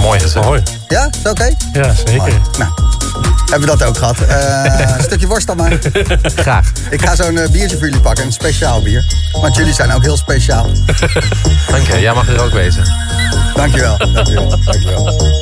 Mooi 0.00 0.20
gezegd. 0.20 0.44
Mooi. 0.44 0.62
Ja, 0.88 1.08
is 1.10 1.22
dat 1.22 1.32
oké? 1.32 1.50
Ja, 1.72 1.94
zeker. 1.94 2.16
Mooi. 2.16 2.32
Nou, 2.58 2.72
hebben 3.50 3.68
we 3.68 3.76
dat 3.76 3.82
ook 3.82 3.96
gehad. 3.96 4.20
Eh, 4.20 4.94
een 4.96 5.02
stukje 5.02 5.26
worst 5.26 5.46
dan 5.46 5.56
maar. 5.56 5.78
Graag. 6.22 6.72
Ik 6.90 7.02
ga 7.06 7.14
zo'n 7.14 7.38
eh, 7.38 7.50
biertje 7.50 7.76
voor 7.76 7.86
jullie 7.86 8.00
pakken, 8.02 8.24
een 8.24 8.32
speciaal 8.32 8.82
bier. 8.82 9.04
Want 9.40 9.56
jullie 9.56 9.72
zijn 9.72 9.92
ook 9.92 10.02
heel 10.02 10.16
speciaal. 10.16 10.66
Dank 11.70 11.86
je, 11.86 12.00
jij 12.00 12.14
mag 12.14 12.28
er 12.28 12.42
ook 12.42 12.52
wezen. 12.52 12.84
Dankjewel, 13.54 13.98
dankjewel, 13.98 14.48
dankjewel. 14.64 15.32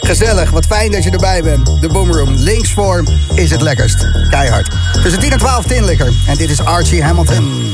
Gezellig, 0.00 0.50
wat 0.50 0.66
fijn 0.66 0.90
dat 0.90 1.04
je 1.04 1.10
erbij 1.10 1.42
bent. 1.42 1.66
De 1.80 1.88
Boomroom, 1.88 2.34
links 2.34 2.72
voor 2.72 3.04
is 3.34 3.50
het 3.50 3.62
lekkerst. 3.62 4.06
Keihard. 4.30 4.68
Tussen 5.02 5.20
10 5.20 5.32
en 5.32 5.38
12 5.38 5.64
tinlikker. 5.64 6.12
En 6.26 6.36
dit 6.36 6.50
is 6.50 6.60
Archie 6.60 7.02
Hamilton. 7.02 7.72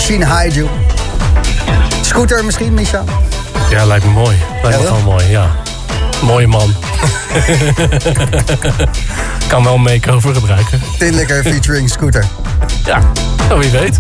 Koshin 0.10 0.24
Haiju. 0.28 0.68
Scooter 2.02 2.46
misschien, 2.46 2.74
Misha? 2.74 3.04
Ja, 3.70 3.86
lijkt 3.86 4.06
me 4.06 4.12
mooi. 4.12 4.38
Lijkt 4.64 4.78
me 4.78 4.84
Ja, 4.84 4.90
gewoon 4.90 5.04
mooi, 5.04 5.30
ja. 5.30 5.50
Mooie 6.22 6.48
man. 6.48 6.74
kan 9.48 9.64
wel 9.64 9.74
een 9.74 9.82
make-over 9.82 10.34
gebruiken. 10.34 10.82
Tinlikker 10.98 11.44
featuring 11.44 11.90
Scooter. 11.90 12.26
Ja, 12.86 13.02
nou, 13.48 13.60
wie 13.60 13.70
weet. 13.70 13.98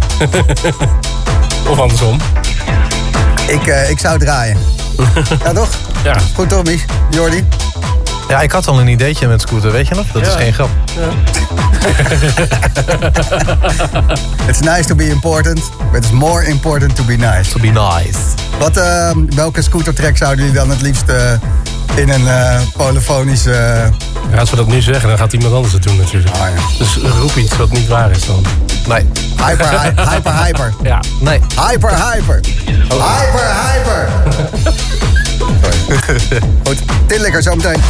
of 1.72 1.80
andersom. 1.80 2.18
Ik, 3.48 3.68
eh, 3.68 3.90
ik 3.90 3.99
zou 3.99 4.19
draaien. 4.19 4.57
ja, 5.44 5.52
toch? 5.53 5.69
Ja. 6.03 6.18
Goed, 6.36 6.49
Tommy. 6.49 6.80
Jordi? 7.10 7.45
Ja, 8.30 8.41
ik 8.41 8.52
had 8.52 8.68
al 8.68 8.80
een 8.80 8.88
ideetje 8.88 9.27
met 9.27 9.41
scooter, 9.41 9.72
weet 9.72 9.88
je 9.88 9.95
nog? 9.95 10.06
Dat 10.11 10.22
is 10.22 10.27
Ja. 10.34 10.38
geen 10.40 10.53
grap. 10.53 10.69
It's 14.48 14.60
nice 14.60 14.86
to 14.88 14.95
be 14.95 15.10
important, 15.10 15.61
but 15.91 16.03
it's 16.03 16.11
more 16.11 16.44
important 16.48 16.95
to 16.95 17.03
be 17.03 17.16
nice. 17.16 17.49
To 17.52 17.60
be 17.60 17.68
nice. 17.72 18.20
Wat, 18.60 18.78
eh, 18.78 19.11
welke 19.36 19.61
scootertrack 19.61 20.18
zouden 20.18 20.45
jullie 20.45 20.60
dan 20.60 20.70
het 20.70 20.82
liefst 20.82 21.07
eh, 21.07 21.32
in 21.95 22.10
een 22.10 22.28
eh 22.28 22.60
polyfonische... 22.78 23.90
Ja, 24.32 24.38
als 24.40 24.49
we 24.49 24.56
dat 24.56 24.68
nu 24.68 24.82
zeggen, 24.82 25.10
dan 25.10 25.18
gaat 25.18 25.34
iemand 25.34 25.53
anders 25.53 25.74
het 25.74 25.84
doen 25.84 25.98
natuurlijk. 25.98 26.36
Ah, 26.36 26.40
ja. 26.40 26.61
Dus 26.78 26.98
roep 27.20 27.36
iets 27.36 27.57
wat 27.57 27.72
niet 27.72 27.88
waar 27.88 28.11
is 28.11 28.26
dan. 28.26 28.45
Nee. 28.88 29.07
Hyper, 29.45 29.70
hy- 29.70 30.03
hyper, 30.11 30.44
hyper. 30.44 30.74
Ja. 30.84 30.99
Nee. 31.20 31.40
Hyper, 31.68 31.90
hyper. 32.11 32.40
Hyper, 32.90 33.52
hyper. 33.66 34.10
Goed, 36.66 36.78
Tinlikker 37.07 37.41
zometeen. 37.44 37.82